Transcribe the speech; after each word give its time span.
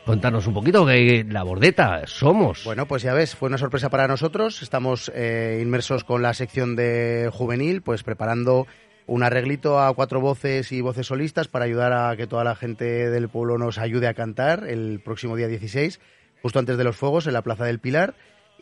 Contarnos 0.06 0.46
un 0.46 0.54
poquito, 0.54 0.86
que 0.86 1.26
la 1.28 1.44
bordeta 1.44 2.02
somos. 2.06 2.64
Bueno, 2.66 2.86
pues 2.86 3.02
ya 3.02 3.14
ves, 3.14 3.36
fue 3.36 3.48
una 3.48 3.58
sorpresa 3.58 3.90
para 3.90 4.08
nosotros. 4.08 4.62
Estamos 4.62 5.12
eh, 5.16 5.60
inmersos 5.64 6.04
con 6.04 6.22
la 6.22 6.34
sección 6.34 6.76
de 6.76 7.30
juvenil, 7.32 7.82
pues 7.82 8.04
preparando 8.04 8.68
un 9.08 9.24
arreglito 9.24 9.80
a 9.80 9.94
cuatro 9.94 10.22
voces 10.22 10.72
y 10.72 10.82
voces 10.82 11.08
solistas 11.08 11.48
para 11.48 11.66
ayudar 11.66 11.94
a 11.94 12.16
que 12.16 12.28
toda 12.28 12.44
la 12.44 12.56
gente 12.56 13.10
del 13.10 13.30
pueblo 13.30 13.58
nos 13.58 13.78
ayude 13.78 14.08
a 14.08 14.14
cantar 14.14 14.66
el 14.68 15.02
próximo 15.04 15.36
día 15.36 15.48
16, 15.48 16.00
justo 16.42 16.60
antes 16.60 16.78
de 16.78 16.84
los 16.84 16.96
fuegos, 16.96 17.28
en 17.28 17.34
la 17.34 17.42
Plaza 17.42 17.66
del 17.66 17.80
Pilar. 17.80 18.16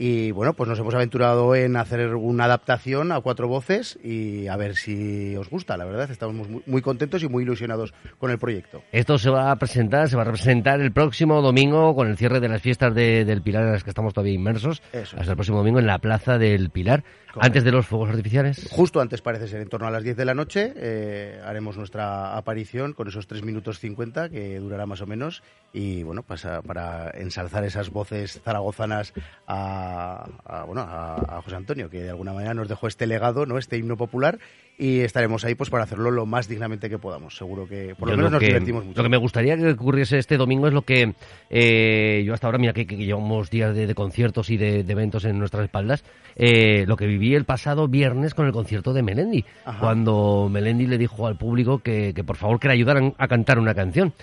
Y 0.04 0.32
bueno, 0.32 0.54
pues 0.54 0.68
nos 0.68 0.80
hemos 0.80 0.96
aventurado 0.96 1.54
en 1.54 1.76
hacer 1.78 2.16
una 2.16 2.46
adaptación 2.46 3.12
a 3.12 3.22
cuatro 3.22 3.48
voces 3.48 4.00
y 4.04 4.48
a 4.48 4.56
ver 4.58 4.76
si 4.76 5.36
os 5.36 5.48
gusta, 5.48 5.78
la 5.78 5.86
verdad. 5.86 6.10
Estamos 6.10 6.50
muy, 6.50 6.64
muy 6.66 6.82
contentos 6.82 7.22
y 7.22 7.28
muy 7.28 7.44
ilusionados 7.44 7.94
con 8.18 8.32
el 8.32 8.40
proyecto. 8.40 8.82
Esto 8.92 9.20
se 9.20 9.30
va 9.30 9.52
a 9.52 9.56
presentar, 9.58 10.10
se 10.10 10.16
va 10.16 10.24
a 10.24 10.26
representar 10.26 10.82
el 10.82 10.92
próximo 10.92 11.40
domingo 11.44 11.94
con 11.94 12.08
el 12.10 12.18
cierre 12.18 12.40
de 12.40 12.50
las 12.50 12.64
fiestas 12.64 12.96
de- 12.96 13.26
del 13.26 13.44
Pilar 13.44 13.64
en 13.66 13.74
las 13.74 13.84
que 13.84 13.92
estamos 13.92 14.12
todavía 14.16 14.34
inmersos. 14.34 14.82
Eso. 14.92 15.18
Hasta 15.20 15.34
el 15.34 15.38
próximo 15.38 15.60
domingo 15.60 15.78
en 15.78 15.86
la 15.86 16.00
Plaza 16.00 16.40
del 16.40 16.72
Pilar, 16.72 17.04
Correcto. 17.04 17.40
antes 17.46 17.64
de 17.64 17.72
los 17.72 17.86
fuegos 17.86 18.10
artificiales. 18.10 18.70
Justo 18.72 19.02
antes 19.02 19.22
parece 19.22 19.48
ser, 19.48 19.62
en 19.62 19.70
torno 19.70 19.86
a 19.86 19.92
las 19.92 20.04
10 20.04 20.18
de 20.18 20.26
la 20.26 20.34
noche, 20.34 20.74
eh, 20.78 21.40
haremos 21.46 21.78
nuestra 21.78 22.36
aparición 22.36 22.94
con 22.94 23.08
esos 23.08 23.28
3 23.28 23.44
minutos 23.44 23.78
50 23.80 24.30
que 24.30 24.60
durará 24.60 24.88
más 24.88 25.02
o 25.02 25.06
menos 25.06 25.44
y 25.74 26.02
bueno, 26.02 26.24
pasa 26.24 26.64
para 26.64 27.12
ensalzar 27.14 27.64
esas 27.66 27.92
voces 27.92 28.42
zaragozanas 28.44 29.14
a, 29.46 29.91
a, 29.92 30.64
bueno, 30.66 30.82
a, 30.82 31.16
a 31.16 31.42
José 31.42 31.56
Antonio, 31.56 31.90
que 31.90 32.04
de 32.04 32.10
alguna 32.10 32.34
manera 32.34 32.54
nos 32.54 32.68
dejó 32.68 32.88
este 32.88 33.08
legado, 33.08 33.46
¿no? 33.46 33.58
este 33.58 33.78
himno 33.78 33.98
popular 33.98 34.40
y 34.78 35.02
estaremos 35.02 35.46
ahí 35.46 35.54
pues 35.54 35.70
para 35.70 35.84
hacerlo 35.84 36.10
lo 36.10 36.26
más 36.26 36.48
dignamente 36.48 36.90
que 36.90 36.98
podamos. 36.98 37.38
Seguro 37.38 37.68
que 37.68 37.94
por 37.96 38.10
lo 38.10 38.18
menos 38.18 38.32
lo 38.32 38.36
nos 38.36 38.40
que, 38.40 38.48
divertimos 38.48 38.86
mucho. 38.86 38.98
Lo 38.98 39.04
que 39.04 39.10
me 39.10 39.18
gustaría 39.18 39.56
que 39.56 39.72
ocurriese 39.72 40.18
este 40.18 40.38
domingo 40.38 40.68
es 40.68 40.74
lo 40.74 40.82
que 40.82 41.14
eh, 41.50 42.24
yo 42.26 42.34
hasta 42.34 42.48
ahora, 42.48 42.58
mira 42.58 42.74
que, 42.74 42.88
que 42.88 42.98
llevamos 42.98 43.50
días 43.50 43.76
de, 43.76 43.86
de 43.86 43.96
conciertos 43.96 44.50
y 44.50 44.58
de, 44.58 44.84
de 44.84 44.92
eventos 44.92 45.26
en 45.26 45.38
nuestras 45.38 45.66
espaldas, 45.66 46.04
eh, 46.36 46.86
lo 46.88 46.98
que 46.98 47.06
viví 47.06 47.36
el 47.36 47.46
pasado 47.46 47.88
viernes 47.88 48.34
con 48.34 48.48
el 48.48 48.54
concierto 48.54 48.94
de 48.94 49.04
Melendi, 49.04 49.46
Ajá. 49.66 49.80
cuando 49.80 50.50
Melendi 50.50 50.88
le 50.88 50.98
dijo 50.98 51.28
al 51.28 51.38
público 51.38 51.80
que, 51.80 52.14
que 52.16 52.24
por 52.24 52.38
favor 52.38 52.60
que 52.60 52.68
le 52.68 52.74
ayudaran 52.74 53.14
a 53.18 53.28
cantar 53.28 53.60
una 53.60 53.76
canción 53.76 54.14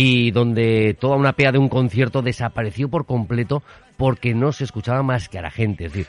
y 0.00 0.30
donde 0.30 0.96
toda 0.98 1.16
una 1.16 1.32
pea 1.32 1.50
de 1.50 1.58
un 1.58 1.68
concierto 1.68 2.22
desapareció 2.22 2.88
por 2.88 3.04
completo 3.04 3.64
porque 3.96 4.32
no 4.32 4.52
se 4.52 4.62
escuchaba 4.62 5.02
más 5.02 5.28
que 5.28 5.40
a 5.40 5.42
la 5.42 5.50
gente. 5.50 5.86
Es 5.86 5.92
decir, 5.92 6.06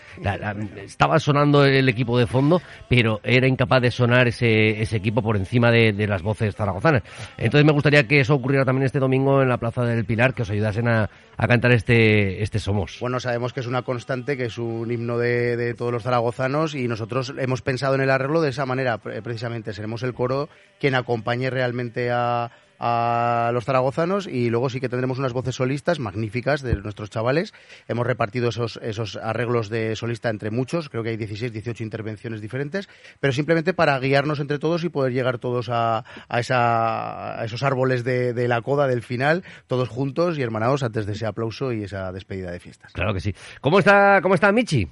estaba 0.86 1.20
sonando 1.20 1.66
el 1.66 1.90
equipo 1.90 2.20
de 2.20 2.28
fondo, 2.28 2.62
pero 2.88 3.20
era 3.24 3.48
incapaz 3.48 3.82
de 3.82 3.90
sonar 3.90 4.28
ese, 4.28 4.80
equipo 4.96 5.24
por 5.24 5.38
encima 5.38 5.72
de, 5.72 6.06
las 6.08 6.22
voces 6.22 6.56
zaragozanas. 6.56 7.02
Entonces 7.36 7.66
me 7.66 7.72
gustaría 7.72 8.08
que 8.08 8.20
eso 8.20 8.36
ocurriera 8.36 8.64
también 8.64 8.86
este 8.86 9.00
domingo 9.00 9.42
en 9.42 9.50
la 9.50 9.58
Plaza 9.58 9.84
del 9.86 10.06
Pilar, 10.06 10.36
que 10.36 10.44
os 10.44 10.52
ayudasen 10.52 10.88
a, 10.88 11.10
a 11.36 11.48
cantar 11.48 11.72
este, 11.72 12.44
este 12.44 12.60
Somos. 12.60 13.00
Bueno, 13.02 13.20
sabemos 13.20 13.54
que 13.54 13.62
es 13.62 13.66
una 13.66 13.82
constante, 13.82 14.38
que 14.38 14.46
es 14.46 14.60
un 14.60 14.92
himno 14.92 15.18
de, 15.18 15.58
de 15.58 15.74
todos 15.74 15.92
los 15.92 16.04
zaragozanos 16.04 16.76
y 16.76 16.88
nosotros 16.88 17.34
hemos 17.40 17.64
pensado 17.64 17.96
en 17.96 18.02
el 18.02 18.12
arreglo 18.12 18.42
de 18.42 18.52
esa 18.52 18.68
manera, 18.68 19.00
pre- 19.00 19.24
precisamente. 19.24 19.74
Seremos 19.74 20.04
el 20.04 20.14
coro 20.14 20.48
quien 20.80 20.94
acompañe 20.94 21.50
realmente 21.50 22.12
a, 22.12 22.52
a 22.80 23.52
los 23.54 23.66
zaragozanos 23.66 24.28
y 24.28 24.50
luego 24.50 24.70
sí 24.70 24.80
que 24.80 24.90
tendremos 24.90 25.20
unas 25.20 25.34
voces 25.34 25.56
solistas 25.56 26.00
magníficas 26.00 26.62
de 26.62 26.76
nuestros 26.76 27.10
chavales. 27.10 27.54
Hemos 27.88 28.08
repartido 28.08 28.50
esos, 28.50 28.80
esos 28.82 29.18
arreglos 29.18 29.70
de 29.70 29.96
solista 29.96 30.30
entre 30.30 30.52
muchos, 30.52 30.90
creo 30.90 31.04
que 31.04 31.10
hay 31.10 31.18
16, 31.18 31.52
18 31.52 31.84
intervenciones 31.84 32.42
diferentes, 32.42 32.90
pero 33.20 33.34
simplemente 33.34 33.74
para 33.74 34.00
guiarnos 34.00 34.40
entre 34.40 34.60
todos 34.60 34.84
y 34.84 34.90
poder 34.90 35.14
llegar 35.14 35.40
todos 35.40 35.70
a, 35.70 36.06
a, 36.28 36.40
esa, 36.40 37.40
a 37.40 37.46
esos 37.46 37.64
árboles 37.64 38.04
de, 38.04 38.34
de 38.34 38.48
la 38.48 38.62
coda 38.62 38.88
del 38.88 39.04
final, 39.04 39.44
todos 39.68 39.90
juntos 39.90 40.38
y 40.38 40.42
hermanados 40.42 40.84
antes 40.84 41.06
de 41.06 41.14
ese 41.14 41.26
aplauso 41.26 41.74
y 41.74 41.84
esa 41.84 42.12
despedida 42.12 42.52
de 42.52 42.60
fiestas. 42.60 42.94
Claro 42.94 43.14
que 43.14 43.20
sí. 43.20 43.34
¿Cómo 43.62 43.80
está, 43.80 44.20
cómo 44.22 44.36
está 44.36 44.52
Michi? 44.52 44.88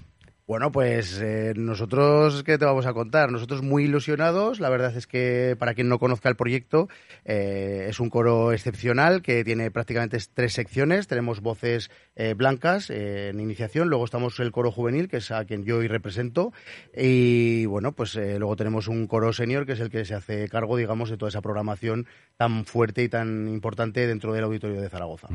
Bueno, 0.47 0.71
pues 0.71 1.19
eh, 1.21 1.51
nosotros, 1.57 2.41
¿qué 2.43 2.57
te 2.57 2.63
vamos 2.63 2.85
a 2.85 2.93
contar? 2.93 3.29
Nosotros 3.33 3.63
muy 3.63 3.83
ilusionados. 3.83 4.61
La 4.61 4.69
verdad 4.69 4.95
es 4.95 5.05
que, 5.05 5.57
para 5.59 5.73
quien 5.73 5.89
no 5.89 5.99
conozca 5.99 6.29
el 6.29 6.37
proyecto, 6.37 6.87
eh, 7.25 7.87
es 7.89 7.99
un 7.99 8.09
coro 8.09 8.53
excepcional 8.53 9.21
que 9.21 9.43
tiene 9.43 9.71
prácticamente 9.71 10.17
tres 10.33 10.53
secciones. 10.53 11.07
Tenemos 11.07 11.41
voces 11.41 11.91
eh, 12.15 12.33
blancas 12.33 12.89
eh, 12.89 13.27
en 13.27 13.41
iniciación, 13.41 13.89
luego 13.89 14.05
estamos 14.05 14.39
el 14.39 14.53
coro 14.53 14.71
juvenil, 14.71 15.09
que 15.09 15.17
es 15.17 15.31
a 15.31 15.43
quien 15.43 15.65
yo 15.65 15.79
hoy 15.79 15.89
represento, 15.89 16.53
y 16.95 17.65
bueno, 17.65 17.91
pues 17.91 18.15
eh, 18.15 18.39
luego 18.39 18.55
tenemos 18.55 18.87
un 18.87 19.05
coro 19.05 19.33
senior, 19.33 19.65
que 19.65 19.73
es 19.73 19.81
el 19.81 19.89
que 19.89 20.05
se 20.05 20.15
hace 20.15 20.47
cargo, 20.47 20.77
digamos, 20.77 21.09
de 21.09 21.17
toda 21.17 21.27
esa 21.27 21.41
programación 21.41 22.07
tan 22.37 22.63
fuerte 22.63 23.03
y 23.03 23.09
tan 23.09 23.49
importante 23.49 24.07
dentro 24.07 24.31
del 24.31 24.45
auditorio 24.45 24.79
de 24.79 24.87
Zaragoza. 24.87 25.27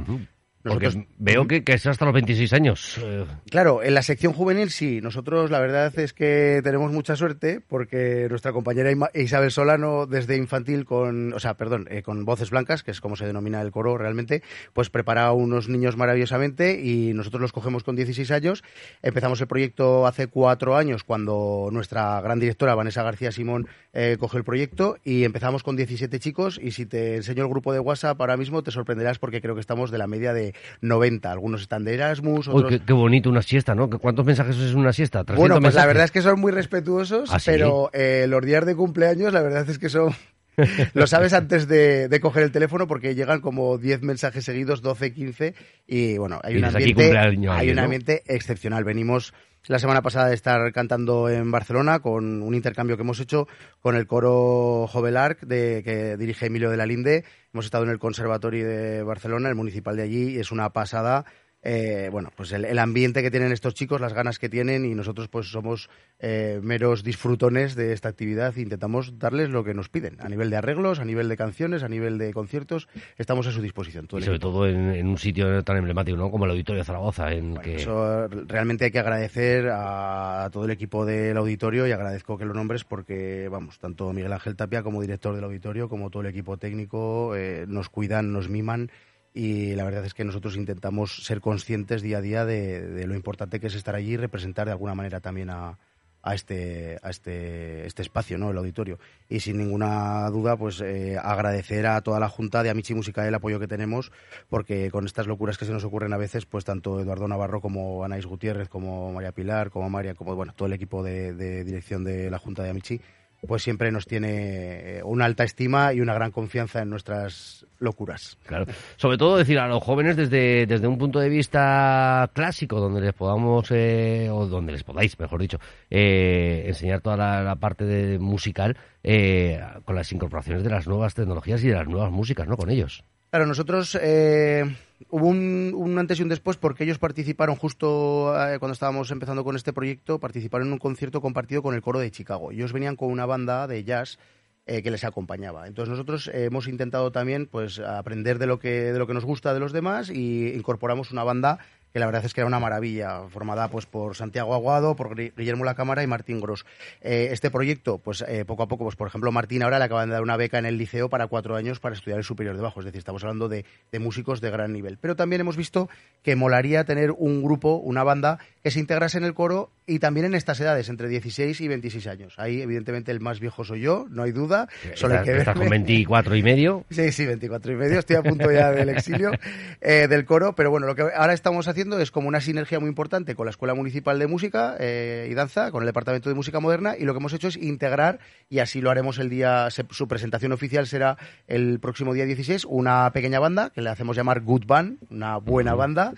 Nosotros- 0.64 0.96
veo 1.18 1.46
que, 1.46 1.64
que 1.64 1.72
es 1.74 1.86
hasta 1.86 2.04
los 2.04 2.14
26 2.14 2.52
años. 2.52 2.98
Eh, 3.02 3.24
Claro, 3.50 3.82
en 3.82 3.94
la 3.94 4.02
sección 4.02 4.32
juvenil 4.32 4.70
sí. 4.70 5.00
Nosotros 5.00 5.50
la 5.50 5.60
verdad 5.60 5.96
es 5.98 6.12
que 6.12 6.60
tenemos 6.62 6.92
mucha 6.92 7.16
suerte 7.16 7.60
porque 7.66 8.26
nuestra 8.30 8.52
compañera 8.52 8.90
Isabel 9.14 9.50
Solano 9.50 10.06
desde 10.06 10.36
infantil 10.36 10.84
con, 10.84 11.32
o 11.32 11.40
sea, 11.40 11.54
perdón, 11.54 11.86
eh, 11.90 12.02
con 12.02 12.24
voces 12.24 12.50
blancas, 12.50 12.82
que 12.82 12.90
es 12.92 13.00
como 13.00 13.16
se 13.16 13.26
denomina 13.26 13.60
el 13.60 13.70
coro 13.72 13.98
realmente, 13.98 14.42
pues 14.72 14.88
prepara 14.90 15.26
a 15.26 15.32
unos 15.32 15.68
niños 15.68 15.96
maravillosamente 15.96 16.80
y 16.80 17.12
nosotros 17.12 17.40
los 17.42 17.52
cogemos 17.52 17.82
con 17.84 17.96
16 17.96 18.30
años. 18.30 18.62
Empezamos 19.02 19.40
el 19.40 19.46
proyecto 19.48 20.06
hace 20.06 20.28
cuatro 20.28 20.76
años 20.76 21.04
cuando 21.04 21.68
nuestra 21.72 22.20
gran 22.20 22.38
directora 22.40 22.74
Vanessa 22.74 23.02
García 23.02 23.32
Simón 23.32 23.66
eh, 23.92 24.16
cogió 24.18 24.38
el 24.38 24.44
proyecto 24.44 24.96
y 25.04 25.24
empezamos 25.24 25.62
con 25.62 25.76
17 25.76 26.18
chicos 26.20 26.58
y 26.62 26.70
si 26.70 26.86
te 26.86 27.16
enseño 27.16 27.42
el 27.44 27.50
grupo 27.50 27.72
de 27.72 27.80
WhatsApp 27.80 28.20
ahora 28.20 28.36
mismo 28.36 28.62
te 28.62 28.70
sorprenderás 28.70 29.18
porque 29.18 29.40
creo 29.42 29.54
que 29.54 29.60
estamos 29.60 29.90
de 29.90 29.98
la 29.98 30.06
media 30.06 30.32
de 30.32 30.51
90. 30.80 31.30
Algunos 31.30 31.62
están 31.62 31.84
de 31.84 31.94
Erasmus, 31.94 32.48
Uy, 32.48 32.54
otros... 32.54 32.70
qué, 32.70 32.80
qué 32.84 32.92
bonito 32.92 33.30
una 33.30 33.42
siesta, 33.42 33.74
¿no? 33.74 33.88
¿Cuántos 33.88 34.24
mensajes 34.24 34.56
es 34.56 34.74
una 34.74 34.92
siesta? 34.92 35.24
¿300 35.24 35.36
Bueno, 35.36 35.60
pues 35.60 35.74
la 35.74 35.86
verdad 35.86 36.04
es 36.04 36.10
que 36.10 36.22
son 36.22 36.40
muy 36.40 36.52
respetuosos, 36.52 37.30
¿Ah, 37.32 37.38
sí? 37.38 37.50
pero 37.50 37.90
eh, 37.92 38.26
los 38.28 38.44
días 38.44 38.66
de 38.66 38.76
cumpleaños 38.76 39.32
la 39.32 39.42
verdad 39.42 39.68
es 39.68 39.78
que 39.78 39.88
son 39.88 40.14
lo 40.94 41.06
sabes 41.06 41.32
antes 41.32 41.66
de, 41.68 42.08
de 42.08 42.20
coger 42.20 42.42
el 42.42 42.52
teléfono 42.52 42.86
porque 42.86 43.14
llegan 43.14 43.40
como 43.40 43.78
10 43.78 44.02
mensajes 44.02 44.44
seguidos, 44.44 44.82
12, 44.82 45.12
15 45.12 45.54
y 45.86 46.18
bueno, 46.18 46.40
hay 46.42 46.56
un 46.56 46.64
ambiente, 46.64 47.18
hay 47.50 47.70
un 47.70 47.78
ambiente 47.78 48.22
excepcional. 48.26 48.84
Venimos 48.84 49.32
la 49.68 49.78
semana 49.78 50.02
pasada 50.02 50.28
de 50.28 50.34
estar 50.34 50.72
cantando 50.72 51.28
en 51.28 51.50
Barcelona 51.50 52.00
con 52.00 52.42
un 52.42 52.54
intercambio 52.54 52.96
que 52.96 53.02
hemos 53.02 53.20
hecho 53.20 53.46
con 53.80 53.94
el 53.94 54.06
coro 54.06 54.88
Jovelarc 54.88 55.40
de, 55.42 55.82
que 55.84 56.16
dirige 56.16 56.46
Emilio 56.46 56.70
de 56.70 56.76
la 56.76 56.86
Linde. 56.86 57.24
Hemos 57.52 57.66
estado 57.66 57.84
en 57.84 57.90
el 57.90 57.98
Conservatorio 57.98 58.66
de 58.66 59.02
Barcelona, 59.02 59.48
el 59.48 59.54
municipal 59.54 59.96
de 59.96 60.02
allí, 60.02 60.30
y 60.30 60.38
es 60.38 60.50
una 60.50 60.70
pasada. 60.70 61.24
Eh, 61.62 62.08
bueno, 62.10 62.30
pues 62.36 62.50
el, 62.52 62.64
el 62.64 62.78
ambiente 62.78 63.22
que 63.22 63.30
tienen 63.30 63.52
estos 63.52 63.74
chicos, 63.74 64.00
las 64.00 64.12
ganas 64.12 64.38
que 64.38 64.48
tienen 64.48 64.84
y 64.84 64.94
nosotros 64.94 65.28
pues 65.28 65.46
somos 65.46 65.88
eh, 66.18 66.58
meros 66.62 67.04
disfrutones 67.04 67.76
de 67.76 67.92
esta 67.92 68.08
actividad 68.08 68.56
e 68.56 68.62
intentamos 68.62 69.18
darles 69.18 69.50
lo 69.50 69.62
que 69.62 69.72
nos 69.72 69.88
piden 69.88 70.16
a 70.20 70.28
nivel 70.28 70.50
de 70.50 70.56
arreglos, 70.56 70.98
a 70.98 71.04
nivel 71.04 71.28
de 71.28 71.36
canciones, 71.36 71.84
a 71.84 71.88
nivel 71.88 72.18
de 72.18 72.32
conciertos, 72.32 72.88
estamos 73.16 73.46
a 73.46 73.52
su 73.52 73.62
disposición. 73.62 74.08
todo 74.08 74.18
Y 74.18 74.24
sobre 74.24 74.38
todo 74.40 74.66
en, 74.66 74.90
en 74.90 75.06
un 75.06 75.18
sitio 75.18 75.62
tan 75.62 75.76
emblemático, 75.76 76.16
¿no? 76.16 76.30
Como 76.30 76.46
el 76.46 76.50
Auditorio 76.50 76.80
de 76.80 76.84
Zaragoza, 76.84 77.32
en 77.32 77.56
que... 77.58 77.76
Eso 77.76 78.26
realmente 78.28 78.86
hay 78.86 78.90
que 78.90 78.98
agradecer 78.98 79.68
a 79.72 80.48
todo 80.52 80.64
el 80.64 80.72
equipo 80.72 81.06
del 81.06 81.36
auditorio 81.36 81.86
y 81.86 81.92
agradezco 81.92 82.36
que 82.36 82.44
lo 82.44 82.54
nombres 82.54 82.84
porque, 82.84 83.48
vamos, 83.48 83.78
tanto 83.78 84.12
Miguel 84.12 84.32
Ángel 84.32 84.56
Tapia 84.56 84.82
como 84.82 85.00
director 85.00 85.34
del 85.34 85.44
auditorio, 85.44 85.88
como 85.88 86.10
todo 86.10 86.22
el 86.22 86.28
equipo 86.28 86.56
técnico, 86.56 87.36
eh, 87.36 87.66
nos 87.68 87.88
cuidan, 87.88 88.32
nos 88.32 88.48
miman 88.48 88.90
y 89.34 89.74
la 89.74 89.84
verdad 89.84 90.04
es 90.04 90.14
que 90.14 90.24
nosotros 90.24 90.56
intentamos 90.56 91.24
ser 91.24 91.40
conscientes 91.40 92.02
día 92.02 92.18
a 92.18 92.20
día 92.20 92.44
de, 92.44 93.06
lo 93.06 93.14
importante 93.14 93.60
que 93.60 93.68
es 93.68 93.74
estar 93.74 93.94
allí 93.94 94.12
y 94.12 94.16
representar 94.16 94.66
de 94.66 94.72
alguna 94.72 94.94
manera 94.94 95.20
también 95.20 95.48
a, 95.48 95.78
a 96.22 96.34
este 96.34 96.98
este 97.08 97.86
este 97.86 98.02
espacio 98.02 98.36
no 98.36 98.50
el 98.50 98.58
auditorio. 98.58 98.98
Y 99.28 99.40
sin 99.40 99.56
ninguna 99.56 100.28
duda 100.30 100.56
pues 100.56 100.80
eh, 100.82 101.16
agradecer 101.20 101.86
a 101.86 102.00
toda 102.02 102.20
la 102.20 102.28
junta 102.28 102.62
de 102.62 102.70
Amici 102.70 102.94
Música 102.94 103.26
el 103.26 103.34
apoyo 103.34 103.58
que 103.58 103.66
tenemos 103.66 104.12
porque 104.50 104.90
con 104.90 105.06
estas 105.06 105.26
locuras 105.26 105.56
que 105.56 105.64
se 105.64 105.72
nos 105.72 105.84
ocurren 105.84 106.12
a 106.12 106.18
veces 106.18 106.44
pues 106.44 106.64
tanto 106.64 107.00
Eduardo 107.00 107.26
Navarro 107.26 107.60
como 107.62 108.04
Anaís 108.04 108.26
Gutiérrez 108.26 108.68
como 108.68 109.12
María 109.12 109.32
Pilar 109.32 109.70
como 109.70 109.88
María 109.88 110.14
como 110.14 110.36
bueno 110.36 110.52
todo 110.54 110.66
el 110.66 110.74
equipo 110.74 111.02
de, 111.02 111.32
de 111.32 111.64
dirección 111.64 112.04
de 112.04 112.30
la 112.30 112.38
junta 112.38 112.62
de 112.62 112.70
Amici 112.70 113.00
pues 113.46 113.62
siempre 113.62 113.90
nos 113.90 114.06
tiene 114.06 114.98
eh, 114.98 115.02
una 115.04 115.24
alta 115.24 115.44
estima 115.44 115.92
y 115.92 116.00
una 116.00 116.14
gran 116.14 116.30
confianza 116.30 116.80
en 116.82 116.90
nuestras 116.90 117.66
locuras. 117.78 118.38
Claro. 118.46 118.66
Sobre 118.96 119.18
todo 119.18 119.36
decir 119.36 119.58
a 119.58 119.66
los 119.66 119.82
jóvenes 119.82 120.16
desde, 120.16 120.66
desde 120.66 120.86
un 120.86 120.98
punto 120.98 121.18
de 121.18 121.28
vista 121.28 122.30
clásico, 122.34 122.80
donde 122.80 123.00
les 123.00 123.12
podamos, 123.12 123.70
eh, 123.70 124.28
o 124.30 124.46
donde 124.46 124.72
les 124.72 124.84
podáis, 124.84 125.18
mejor 125.18 125.40
dicho, 125.40 125.58
eh, 125.90 126.64
enseñar 126.66 127.00
toda 127.00 127.16
la, 127.16 127.42
la 127.42 127.56
parte 127.56 127.84
de 127.84 128.18
musical 128.18 128.76
eh, 129.02 129.60
con 129.84 129.96
las 129.96 130.12
incorporaciones 130.12 130.62
de 130.62 130.70
las 130.70 130.86
nuevas 130.86 131.14
tecnologías 131.14 131.62
y 131.64 131.68
de 131.68 131.74
las 131.74 131.88
nuevas 131.88 132.12
músicas, 132.12 132.46
¿no? 132.46 132.56
Con 132.56 132.70
ellos. 132.70 133.04
Claro, 133.30 133.46
nosotros 133.46 133.98
eh, 134.00 134.62
hubo 135.10 135.28
un, 135.28 135.72
un 135.74 135.98
antes 135.98 136.18
y 136.18 136.22
un 136.22 136.28
después 136.28 136.56
porque 136.56 136.84
ellos 136.84 136.98
participaron 136.98 137.56
justo 137.56 138.34
eh, 138.36 138.58
cuando 138.58 138.72
estábamos 138.72 139.10
empezando 139.10 139.44
con 139.44 139.56
este 139.56 139.72
proyecto, 139.72 140.18
participaron 140.18 140.68
en 140.68 140.72
un 140.74 140.78
concierto 140.78 141.20
compartido 141.20 141.62
con 141.62 141.74
el 141.74 141.82
coro 141.82 142.00
de 142.00 142.10
Chicago. 142.10 142.52
Ellos 142.52 142.72
venían 142.72 142.96
con 142.96 143.10
una 143.10 143.26
banda 143.26 143.66
de 143.66 143.84
jazz 143.84 144.18
eh, 144.66 144.82
que 144.82 144.90
les 144.90 145.04
acompañaba. 145.04 145.66
Entonces 145.66 145.90
nosotros 145.90 146.28
eh, 146.28 146.44
hemos 146.44 146.68
intentado 146.68 147.10
también 147.10 147.46
pues 147.46 147.78
aprender 147.80 148.38
de 148.38 148.46
lo 148.46 148.58
que 148.58 148.92
de 148.92 148.98
lo 148.98 149.06
que 149.06 149.14
nos 149.14 149.24
gusta 149.24 149.54
de 149.54 149.60
los 149.60 149.72
demás 149.72 150.08
y 150.08 150.52
incorporamos 150.54 151.10
una 151.10 151.24
banda 151.24 151.58
que 151.92 151.98
la 151.98 152.06
verdad 152.06 152.24
es 152.24 152.34
que 152.34 152.40
era 152.40 152.48
una 152.48 152.60
maravilla, 152.60 153.22
formada 153.28 153.68
pues 153.68 153.86
por 153.86 154.16
Santiago 154.16 154.54
Aguado, 154.54 154.96
por 154.96 155.14
Guillermo 155.14 155.64
La 155.64 155.74
Cámara 155.74 156.02
y 156.02 156.06
Martín 156.06 156.40
Gros. 156.40 156.64
Eh, 157.00 157.28
este 157.32 157.50
proyecto, 157.50 157.98
pues 157.98 158.24
eh, 158.26 158.44
poco 158.44 158.62
a 158.62 158.68
poco, 158.68 158.84
pues 158.84 158.96
por 158.96 159.08
ejemplo 159.08 159.32
Martín 159.32 159.62
ahora 159.62 159.78
le 159.78 159.84
acaban 159.84 160.08
de 160.08 160.14
dar 160.14 160.22
una 160.22 160.36
beca 160.36 160.58
en 160.58 160.66
el 160.66 160.78
liceo 160.78 161.08
para 161.08 161.26
cuatro 161.26 161.56
años 161.56 161.80
para 161.80 161.94
estudiar 161.94 162.18
el 162.18 162.24
superior 162.24 162.56
de 162.56 162.62
bajo, 162.62 162.80
es 162.80 162.86
decir, 162.86 162.98
estamos 162.98 163.22
hablando 163.22 163.48
de, 163.48 163.64
de 163.90 163.98
músicos 163.98 164.40
de 164.40 164.50
gran 164.50 164.72
nivel. 164.72 164.98
Pero 164.98 165.16
también 165.16 165.40
hemos 165.40 165.56
visto 165.56 165.88
que 166.22 166.36
molaría 166.36 166.84
tener 166.84 167.10
un 167.10 167.42
grupo, 167.42 167.76
una 167.76 168.04
banda 168.04 168.38
que 168.62 168.70
se 168.70 168.78
integrase 168.78 169.18
en 169.18 169.24
el 169.24 169.34
coro 169.34 169.70
y 169.86 169.98
también 169.98 170.26
en 170.26 170.34
estas 170.34 170.60
edades, 170.60 170.88
entre 170.88 171.08
16 171.08 171.60
y 171.60 171.68
26 171.68 172.06
años. 172.06 172.34
Ahí 172.38 172.62
evidentemente 172.62 173.10
el 173.10 173.18
más 173.20 173.40
viejo 173.40 173.64
soy 173.64 173.80
yo, 173.80 174.06
no 174.08 174.22
hay 174.22 174.30
duda, 174.32 174.68
solo 174.94 175.14
hay 175.14 175.20
Estás, 175.20 175.34
que 175.34 175.38
estás 175.40 175.54
con 175.54 175.60
verme. 175.68 175.76
24 175.78 176.36
y 176.36 176.42
medio. 176.44 176.84
Sí, 176.90 177.10
sí, 177.10 177.26
24 177.26 177.72
y 177.72 177.76
medio. 177.76 177.98
Estoy 177.98 178.16
a 178.16 178.22
punto 178.22 178.52
ya 178.52 178.70
del 178.70 178.88
exilio 178.90 179.32
eh, 179.80 180.06
del 180.08 180.24
coro. 180.24 180.54
Pero 180.54 180.70
bueno, 180.70 180.86
lo 180.86 180.94
que 180.94 181.02
ahora 181.02 181.32
estamos 181.32 181.66
haciendo 181.66 181.98
es 181.98 182.10
como 182.12 182.28
una 182.28 182.40
sinergia 182.40 182.78
muy 182.78 182.88
importante 182.88 183.34
con 183.34 183.46
la 183.46 183.50
Escuela 183.50 183.74
Municipal 183.74 184.18
de 184.18 184.26
Música 184.28 184.76
eh, 184.78 185.26
y 185.30 185.34
Danza, 185.34 185.72
con 185.72 185.82
el 185.82 185.86
Departamento 185.86 186.28
de 186.28 186.36
Música 186.36 186.60
Moderna. 186.60 186.94
Y 186.96 187.04
lo 187.04 187.12
que 187.14 187.18
hemos 187.18 187.32
hecho 187.32 187.48
es 187.48 187.56
integrar, 187.56 188.20
y 188.48 188.60
así 188.60 188.80
lo 188.80 188.90
haremos 188.90 189.18
el 189.18 189.28
día, 189.28 189.68
se- 189.70 189.84
su 189.90 190.06
presentación 190.06 190.52
oficial 190.52 190.86
será 190.86 191.16
el 191.48 191.80
próximo 191.80 192.14
día 192.14 192.24
16, 192.26 192.64
una 192.68 193.10
pequeña 193.12 193.40
banda 193.40 193.70
que 193.70 193.82
le 193.82 193.90
hacemos 193.90 194.16
llamar 194.16 194.40
Good 194.42 194.66
Band, 194.66 194.98
una 195.10 195.38
buena 195.38 195.74
banda. 195.74 196.12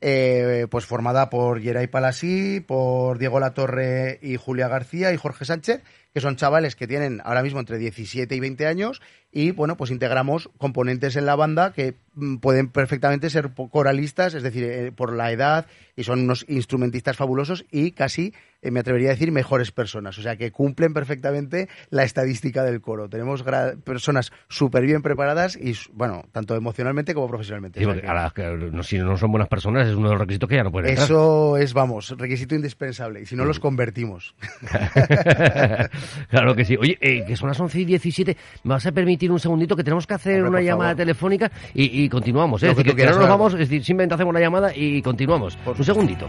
Eh, 0.00 0.66
pues 0.70 0.86
formada 0.86 1.30
por 1.30 1.60
Geray 1.60 1.86
Palasí, 1.88 2.60
por 2.60 3.18
Diego 3.18 3.40
Latorre 3.40 4.18
y 4.22 4.36
Julia 4.36 4.68
García 4.68 5.12
y 5.12 5.16
Jorge 5.16 5.44
Sánchez, 5.44 5.82
que 6.18 6.22
son 6.22 6.34
chavales 6.34 6.74
que 6.74 6.88
tienen 6.88 7.20
ahora 7.24 7.44
mismo 7.44 7.60
entre 7.60 7.78
17 7.78 8.34
y 8.34 8.40
20 8.40 8.66
años 8.66 9.00
y 9.30 9.52
bueno, 9.52 9.76
pues 9.76 9.90
integramos 9.92 10.50
componentes 10.58 11.14
en 11.14 11.26
la 11.26 11.36
banda 11.36 11.72
que 11.72 11.94
mm, 12.14 12.36
pueden 12.38 12.68
perfectamente 12.70 13.30
ser 13.30 13.50
coralistas, 13.70 14.34
es 14.34 14.42
decir, 14.42 14.64
eh, 14.64 14.90
por 14.90 15.12
la 15.14 15.30
edad 15.30 15.66
y 15.96 16.02
son 16.04 16.20
unos 16.20 16.44
instrumentistas 16.48 17.16
fabulosos 17.16 17.64
y 17.70 17.92
casi, 17.92 18.32
eh, 18.62 18.70
me 18.70 18.80
atrevería 18.80 19.10
a 19.10 19.12
decir, 19.12 19.30
mejores 19.30 19.70
personas, 19.70 20.18
o 20.18 20.22
sea, 20.22 20.36
que 20.36 20.50
cumplen 20.50 20.92
perfectamente 20.94 21.68
la 21.90 22.04
estadística 22.04 22.64
del 22.64 22.80
coro. 22.80 23.08
Tenemos 23.08 23.44
personas 23.84 24.32
súper 24.48 24.84
bien 24.86 25.02
preparadas 25.02 25.56
y, 25.56 25.74
bueno, 25.92 26.24
tanto 26.32 26.56
emocionalmente 26.56 27.14
como 27.14 27.28
profesionalmente. 27.28 27.78
Sí, 27.80 27.84
O 27.84 27.88
sea 27.88 27.94
porque 27.94 28.06
que- 28.06 28.10
a 28.10 28.14
las 28.14 28.32
que 28.32 28.70
no- 28.72 28.82
si 28.82 28.98
no 28.98 29.16
son 29.16 29.30
buenas 29.30 29.48
personas 29.48 29.86
es 29.86 29.94
uno 29.94 30.08
de 30.08 30.14
los 30.14 30.20
requisitos 30.20 30.48
que 30.48 30.56
ya 30.56 30.64
no 30.64 30.72
pueden 30.72 30.88
entrar. 30.90 31.04
eso 31.04 31.56
es, 31.58 31.74
vamos, 31.74 32.14
requisito 32.16 32.54
indispensable. 32.54 33.20
Y 33.20 33.26
si 33.26 33.36
no, 33.36 33.44
los 33.44 33.60
convertimos. 33.60 34.34
claro 36.28 36.54
que 36.54 36.64
sí. 36.64 36.76
Oye, 36.78 36.96
eh, 37.00 37.24
que 37.26 37.36
son 37.36 37.48
las 37.48 37.58
11 37.60 37.80
y 37.80 37.84
17. 37.84 38.36
¿Me 38.64 38.74
vas 38.74 38.86
a 38.86 38.92
permitir 38.92 39.30
un 39.30 39.38
segundito 39.40 39.76
que 39.76 39.84
tenemos 39.84 40.06
que 40.06 40.14
hacer 40.14 40.34
Hombre, 40.36 40.48
una 40.48 40.58
por 40.58 40.64
llamada 40.64 40.90
favor. 40.90 40.96
telefónica 40.96 41.50
y, 41.74 42.04
y 42.04 42.08
continuamos? 42.08 42.62
¿eh? 42.62 42.70
Es 42.70 42.76
decir, 42.76 42.94
que, 42.94 43.02
que 43.02 43.08
no 43.10 43.18
nos 43.18 43.28
vamos, 43.28 43.52
es 43.54 43.60
decir, 43.60 43.84
simplemente 43.84 44.14
hacemos 44.14 44.34
la 44.34 44.40
llamada 44.40 44.72
y 44.74 45.00
continuamos. 45.02 45.58
un 45.66 45.84
segundito. 45.84 46.28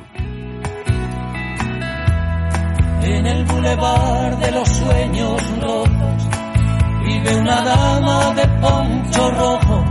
En 3.02 3.26
el 3.26 3.46
bulevar 3.46 4.38
de 4.40 4.52
los 4.52 4.68
sueños 4.70 5.60
rotos 5.62 6.28
vive 7.06 7.36
una 7.38 7.62
dama 7.64 8.34
de 8.36 8.48
poncho 8.62 9.32
rojo, 9.32 9.86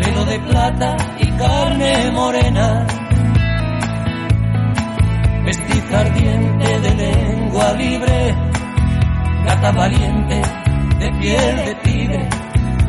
pelo 0.00 0.24
de 0.24 0.38
plata 0.40 0.96
y 1.20 1.26
carne 1.32 2.10
morena, 2.12 2.86
vestiza 5.44 6.00
ardiente 6.00 6.80
de 6.80 6.94
lengua 6.94 7.72
libre, 7.74 8.34
gata 9.48 9.72
valiente 9.72 10.42
de 10.98 11.10
piel 11.12 11.56
de 11.56 11.74
tigre, 11.76 12.28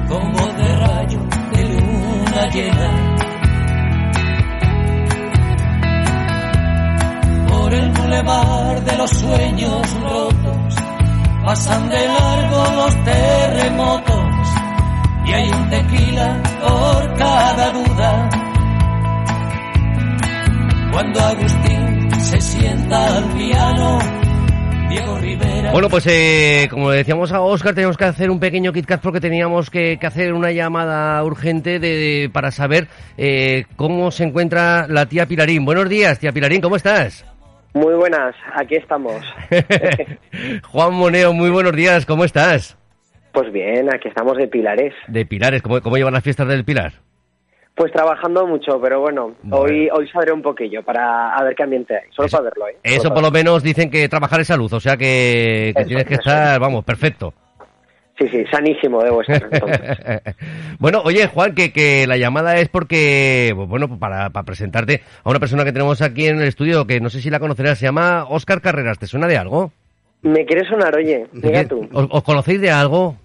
con 0.10 0.34
voz 0.34 0.58
de 0.58 0.76
rayo 0.76 1.20
de 1.54 1.64
luna 1.74 2.44
llena. 2.54 3.16
por 7.48 7.74
el 7.74 7.92
bulevar 7.92 8.84
de 8.84 8.98
los 8.98 9.10
sueños 9.12 10.02
rotos. 10.02 10.76
Pasan 11.46 11.90
de 11.90 12.08
largo 12.08 12.64
los 12.76 13.04
terremotos 13.04 14.48
y 15.26 15.34
hay 15.34 15.50
un 15.50 15.70
tequila 15.70 16.42
por 16.62 17.14
cada 17.16 17.72
duda. 17.72 18.30
Cuando 20.92 21.20
Agustín 21.22 22.22
se 22.22 22.42
sienta 22.42 23.18
al 23.18 23.24
piano. 23.38 24.19
Bueno, 25.72 25.88
pues 25.88 26.08
eh, 26.08 26.68
como 26.70 26.90
le 26.90 26.98
decíamos 26.98 27.32
a 27.32 27.42
Oscar, 27.42 27.76
teníamos 27.76 27.96
que 27.96 28.06
hacer 28.06 28.32
un 28.32 28.40
pequeño 28.40 28.74
KitKat 28.74 29.02
porque 29.02 29.20
teníamos 29.20 29.70
que, 29.70 29.98
que 30.00 30.08
hacer 30.08 30.34
una 30.34 30.52
llamada 30.52 31.24
urgente 31.24 31.80
de, 31.80 32.30
para 32.34 32.50
saber 32.50 32.88
eh, 33.18 33.66
cómo 33.76 34.10
se 34.10 34.24
encuentra 34.24 34.88
la 34.88 35.06
tía 35.06 35.28
Pilarín. 35.28 35.66
Buenos 35.66 35.88
días, 35.88 36.20
tía 36.20 36.32
Pilarín, 36.32 36.62
¿cómo 36.62 36.76
estás? 36.76 37.24
Muy 37.74 37.94
buenas, 37.94 38.36
aquí 38.56 38.76
estamos. 38.76 39.24
Juan 40.72 40.94
Moneo, 40.96 41.34
muy 41.34 41.52
buenos 41.52 41.74
días, 41.74 42.06
¿cómo 42.08 42.24
estás? 42.24 42.76
Pues 43.32 43.52
bien, 43.54 43.94
aquí 43.94 44.08
estamos 44.08 44.38
de 44.38 44.48
pilares. 44.48 44.96
De 45.08 45.24
Pilares, 45.26 45.62
¿cómo, 45.62 45.82
cómo 45.82 45.98
llevan 45.98 46.14
las 46.14 46.24
fiestas 46.24 46.48
del 46.48 46.66
Pilar? 46.66 46.94
Pues 47.80 47.94
trabajando 47.94 48.46
mucho, 48.46 48.78
pero 48.82 49.00
bueno, 49.00 49.36
hoy 49.52 49.88
hoy 49.94 50.06
saldré 50.10 50.34
un 50.34 50.42
poquillo 50.42 50.84
para 50.84 51.34
a 51.34 51.42
ver 51.46 51.56
qué 51.56 51.64
ambiente 51.64 51.96
hay, 51.96 52.12
solo 52.14 52.28
para 52.28 52.44
verlo, 52.44 52.68
¿eh? 52.68 52.76
Eso 52.84 53.14
por 53.14 53.24
lo 53.24 53.32
menos 53.32 53.64
dicen 53.64 53.90
que 53.90 54.10
trabajar 54.10 54.42
es 54.42 54.48
salud, 54.48 54.74
o 54.74 54.82
sea 54.82 54.98
que, 54.98 55.72
que 55.74 55.84
Eso, 55.84 55.88
tienes 55.88 56.06
que 56.06 56.16
eso. 56.16 56.24
estar, 56.30 56.60
vamos, 56.60 56.84
perfecto. 56.84 57.34
Sí, 58.20 58.28
sí, 58.28 58.44
sanísimo 58.52 59.02
debo 59.02 59.22
estar. 59.22 59.42
entonces. 59.50 59.98
bueno, 60.78 61.04
oye, 61.06 61.28
Juan, 61.28 61.56
que, 61.56 61.72
que 61.72 62.06
la 62.06 62.18
llamada 62.18 62.58
es 62.58 62.68
porque, 62.68 63.54
pues, 63.56 63.70
bueno, 63.70 63.98
para, 63.98 64.30
para 64.30 64.44
presentarte 64.44 65.02
a 65.24 65.30
una 65.30 65.40
persona 65.40 65.64
que 65.64 65.72
tenemos 65.72 66.02
aquí 66.02 66.28
en 66.28 66.42
el 66.42 66.50
estudio, 66.50 66.86
que 66.86 67.00
no 67.00 67.10
sé 67.10 67.22
si 67.22 67.30
la 67.30 67.40
conocerás, 67.40 67.80
se 67.80 67.86
llama 67.86 68.26
Óscar 68.28 68.60
Carreras, 68.60 69.00
¿te 69.00 69.08
suena 69.08 69.28
de 69.28 69.38
algo? 69.38 69.72
Me 70.22 70.46
quiere 70.46 70.68
sonar, 70.68 70.98
oye, 70.98 71.28
mira 71.32 71.66
tú. 71.66 71.88
¿Os, 71.94 72.08
os 72.12 72.24
conocéis 72.24 72.60
de 72.60 72.72
algo? 72.72 73.16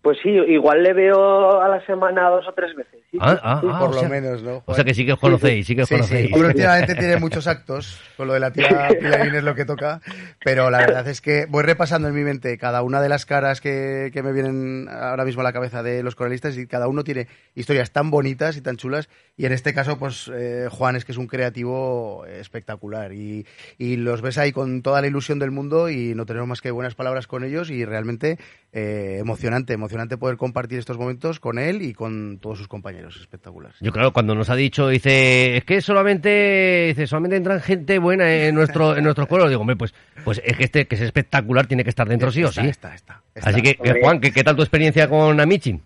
Pues 0.00 0.16
sí, 0.22 0.30
igual 0.30 0.82
le 0.84 0.92
veo 0.94 1.60
a 1.60 1.68
la 1.68 1.84
semana 1.84 2.30
dos 2.30 2.46
o 2.48 2.52
tres 2.54 2.74
veces. 2.74 3.00
sí, 3.10 3.18
Ah, 3.20 3.38
ah, 3.42 3.58
sí. 3.60 3.68
ah, 3.70 3.78
por 3.80 3.94
lo 3.94 4.00
sea- 4.00 4.08
menos, 4.08 4.42
¿no? 4.42 4.62
O 4.64 4.72
sea 4.74 4.84
que 4.84 4.94
sí 4.94 5.04
que 5.04 5.12
os 5.12 5.18
conocéis, 5.18 5.66
sí 5.66 5.74
que 5.74 5.82
os 5.82 5.88
Sí, 5.88 5.96
sí. 5.96 6.00
conocéis. 6.00 6.32
Hombre, 6.32 6.48
últimamente 6.50 6.94
tiene 6.94 7.16
muchos 7.16 7.46
actos, 7.48 8.00
con 8.16 8.28
lo 8.28 8.34
de 8.34 8.40
la 8.40 8.52
tía 8.52 8.88
Pilarín 9.00 9.34
es 9.34 9.42
lo 9.42 9.54
que 9.56 9.64
toca, 9.64 10.00
pero 10.44 10.70
la 10.70 10.78
verdad 10.78 11.06
es 11.08 11.20
que 11.20 11.46
voy 11.48 11.64
repasando 11.64 12.06
en 12.08 12.14
mi 12.14 12.22
mente 12.22 12.56
cada 12.58 12.82
una 12.82 13.02
de 13.02 13.08
las 13.08 13.26
caras 13.26 13.60
que, 13.60 14.10
que 14.12 14.22
me 14.22 14.32
vienen 14.32 14.86
ahora 14.88 15.24
mismo 15.24 15.40
a 15.40 15.44
la 15.44 15.52
cabeza 15.52 15.82
de 15.82 16.02
los 16.04 16.14
coralistas 16.14 16.56
y 16.56 16.66
cada 16.68 16.86
uno 16.86 17.02
tiene 17.02 17.26
historias 17.56 17.90
tan 17.90 18.10
bonitas 18.10 18.56
y 18.56 18.60
tan 18.60 18.76
chulas 18.76 19.08
y 19.36 19.46
en 19.46 19.52
este 19.52 19.74
caso 19.74 19.98
pues 19.98 20.30
eh, 20.32 20.68
Juan 20.70 20.94
es 20.94 21.04
que 21.04 21.12
es 21.12 21.18
un 21.18 21.26
creativo 21.26 22.24
espectacular 22.26 23.12
y, 23.12 23.46
y 23.78 23.96
los 23.96 24.22
ves 24.22 24.38
ahí 24.38 24.52
con 24.52 24.80
toda 24.82 25.00
la 25.00 25.08
ilusión 25.08 25.38
del 25.40 25.50
mundo 25.50 25.90
y 25.90 26.14
no 26.14 26.24
tenemos 26.24 26.48
más 26.48 26.60
que 26.60 26.70
buenas 26.70 26.94
palabras 26.94 27.26
con 27.26 27.42
ellos 27.42 27.68
y 27.70 27.84
realmente 27.84 28.38
eh, 28.72 29.16
emocionante, 29.20 29.72
emocionante 29.72 29.87
poder 30.18 30.36
compartir 30.36 30.78
estos 30.78 30.98
momentos 30.98 31.40
con 31.40 31.58
él 31.58 31.82
y 31.82 31.94
con 31.94 32.38
todos 32.38 32.58
sus 32.58 32.68
compañeros, 32.68 33.16
espectacular. 33.20 33.72
Yo 33.80 33.92
claro, 33.92 34.12
cuando 34.12 34.34
nos 34.34 34.50
ha 34.50 34.56
dicho, 34.56 34.88
dice, 34.88 35.56
es 35.56 35.64
que 35.64 35.80
solamente, 35.80 36.86
dice, 36.88 37.06
solamente 37.06 37.36
entran 37.36 37.60
gente 37.60 37.98
buena 37.98 38.32
en 38.32 38.54
nuestro, 38.54 38.96
en 38.96 39.04
nuestro 39.04 39.26
coro. 39.26 39.48
Digo, 39.48 39.60
hombre, 39.60 39.76
pues, 39.76 39.94
pues 40.24 40.40
es 40.44 40.56
que 40.56 40.64
este, 40.64 40.86
que 40.86 40.94
es 40.94 41.02
espectacular, 41.02 41.66
tiene 41.66 41.84
que 41.84 41.90
estar 41.90 42.08
dentro 42.08 42.30
sí 42.30 42.44
o 42.44 42.52
sí. 42.52 42.66
está, 42.66 42.94
está, 42.94 43.22
está. 43.34 43.50
Así 43.50 43.62
que. 43.62 43.76
Juan, 44.00 44.20
¿qué, 44.20 44.32
qué 44.32 44.44
tal 44.44 44.56
tu 44.56 44.62
experiencia 44.62 45.08
con 45.08 45.40
Amici? 45.40 45.80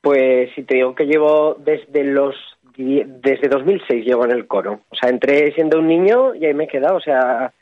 Pues 0.00 0.50
si 0.54 0.62
te 0.62 0.76
digo 0.76 0.94
que 0.94 1.04
llevo 1.04 1.56
desde 1.58 2.04
los 2.04 2.34
desde 2.76 3.48
2006 3.48 4.04
llevo 4.04 4.24
en 4.24 4.32
el 4.32 4.46
coro. 4.46 4.80
O 4.88 4.96
sea, 4.96 5.10
entré 5.10 5.52
siendo 5.52 5.78
un 5.78 5.88
niño 5.88 6.34
y 6.34 6.46
ahí 6.46 6.54
me 6.54 6.64
he 6.64 6.68
quedado. 6.68 6.96
O 6.96 7.00
sea, 7.00 7.52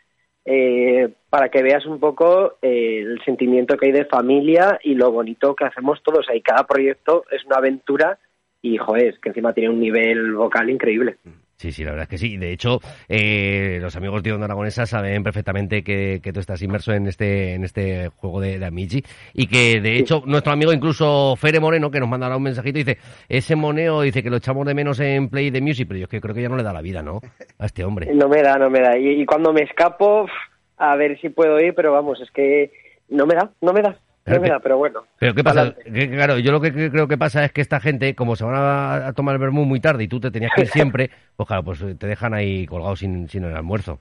eh, 0.50 1.10
para 1.28 1.50
que 1.50 1.62
veas 1.62 1.84
un 1.84 2.00
poco 2.00 2.56
eh, 2.62 3.00
el 3.00 3.22
sentimiento 3.22 3.76
que 3.76 3.86
hay 3.86 3.92
de 3.92 4.06
familia 4.06 4.80
y 4.82 4.94
lo 4.94 5.12
bonito 5.12 5.54
que 5.54 5.66
hacemos 5.66 6.02
todos. 6.02 6.26
Y 6.34 6.40
cada 6.40 6.66
proyecto 6.66 7.24
es 7.30 7.44
una 7.44 7.56
aventura 7.56 8.18
y, 8.62 8.78
joder, 8.78 9.08
es 9.08 9.18
que 9.18 9.28
encima 9.28 9.52
tiene 9.52 9.68
un 9.68 9.78
nivel 9.78 10.32
vocal 10.32 10.70
increíble. 10.70 11.18
Sí, 11.58 11.72
sí, 11.72 11.82
la 11.82 11.90
verdad 11.90 12.04
es 12.04 12.08
que 12.08 12.18
sí. 12.18 12.36
De 12.36 12.52
hecho, 12.52 12.78
eh, 13.08 13.78
los 13.80 13.96
amigos 13.96 14.22
de 14.22 14.32
Onda 14.32 14.44
Aragonesa 14.44 14.86
saben 14.86 15.24
perfectamente 15.24 15.82
que, 15.82 16.20
que 16.22 16.32
tú 16.32 16.38
estás 16.38 16.62
inmerso 16.62 16.92
en 16.92 17.08
este, 17.08 17.54
en 17.54 17.64
este 17.64 18.10
juego 18.10 18.40
de, 18.40 18.60
de 18.60 18.64
Amici 18.64 19.02
y 19.34 19.48
que, 19.48 19.80
de 19.80 19.96
hecho, 19.96 20.22
nuestro 20.24 20.52
amigo 20.52 20.72
incluso 20.72 21.34
Fere 21.34 21.58
Moreno, 21.58 21.90
que 21.90 21.98
nos 21.98 22.08
mandará 22.08 22.36
un 22.36 22.44
mensajito, 22.44 22.78
dice, 22.78 22.98
ese 23.28 23.56
moneo, 23.56 24.02
dice 24.02 24.22
que 24.22 24.30
lo 24.30 24.36
echamos 24.36 24.64
de 24.66 24.74
menos 24.74 25.00
en 25.00 25.28
Play 25.30 25.50
de 25.50 25.60
Music, 25.60 25.88
pero 25.88 25.98
yo 25.98 26.04
es 26.04 26.10
que 26.10 26.20
creo 26.20 26.32
que 26.32 26.42
ya 26.42 26.48
no 26.48 26.56
le 26.56 26.62
da 26.62 26.72
la 26.72 26.80
vida, 26.80 27.02
¿no? 27.02 27.20
A 27.58 27.66
este 27.66 27.84
hombre. 27.84 28.14
No 28.14 28.28
me 28.28 28.40
da, 28.40 28.56
no 28.56 28.70
me 28.70 28.78
da. 28.78 28.96
Y, 28.96 29.20
y 29.20 29.26
cuando 29.26 29.52
me 29.52 29.62
escapo, 29.62 30.28
a 30.76 30.94
ver 30.94 31.20
si 31.20 31.28
puedo 31.28 31.58
ir, 31.58 31.74
pero 31.74 31.90
vamos, 31.90 32.20
es 32.20 32.30
que 32.30 32.70
no 33.08 33.26
me 33.26 33.34
da, 33.34 33.50
no 33.60 33.72
me 33.72 33.82
da. 33.82 33.98
Me 34.28 34.40
que- 34.50 34.56
pero 34.62 34.78
bueno. 34.78 35.04
Pero 35.18 35.34
¿qué 35.34 35.42
pasa? 35.44 35.74
Que, 35.84 36.10
claro, 36.10 36.38
yo 36.38 36.52
lo 36.52 36.60
que 36.60 36.72
cre- 36.72 36.90
creo 36.90 37.08
que 37.08 37.16
pasa 37.18 37.44
es 37.44 37.52
que 37.52 37.60
esta 37.60 37.80
gente, 37.80 38.14
como 38.14 38.36
se 38.36 38.44
van 38.44 38.54
a, 38.56 39.06
a 39.08 39.12
tomar 39.12 39.34
el 39.34 39.40
vermú 39.40 39.64
muy 39.64 39.80
tarde 39.80 40.04
y 40.04 40.08
tú 40.08 40.20
te 40.20 40.30
tenías 40.30 40.52
que 40.54 40.62
ir 40.62 40.68
siempre, 40.72 41.10
pues 41.36 41.46
claro, 41.46 41.62
pues 41.64 41.82
te 41.98 42.06
dejan 42.06 42.34
ahí 42.34 42.66
colgado 42.66 42.96
sin, 42.96 43.28
sin 43.28 43.44
el 43.44 43.56
almuerzo. 43.56 44.00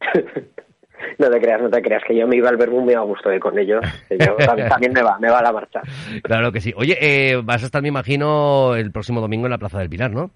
No 1.18 1.30
te 1.30 1.38
creas, 1.40 1.60
no 1.60 1.70
te 1.70 1.80
creas, 1.82 2.02
que 2.08 2.16
yo 2.16 2.26
me 2.26 2.36
iba 2.36 2.48
al 2.48 2.56
verbo 2.56 2.80
muy 2.80 2.94
a 2.94 3.00
gusto 3.00 3.28
de 3.28 3.38
con 3.38 3.56
ellos. 3.58 3.80
Que 4.08 4.16
yo 4.18 4.34
también, 4.36 4.68
también 4.70 4.92
me 4.92 5.02
va, 5.02 5.18
me 5.20 5.30
va 5.30 5.38
a 5.38 5.42
la 5.42 5.52
marcha. 5.52 5.80
Claro 6.22 6.50
que 6.50 6.60
sí. 6.60 6.72
Oye, 6.76 6.96
eh, 7.00 7.40
vas 7.44 7.62
a 7.62 7.66
estar, 7.66 7.82
me 7.82 7.88
imagino, 7.88 8.74
el 8.74 8.90
próximo 8.90 9.20
domingo 9.20 9.46
en 9.46 9.50
la 9.50 9.58
Plaza 9.58 9.78
del 9.78 9.88
Pilar, 9.90 10.10
¿no? 10.10 10.30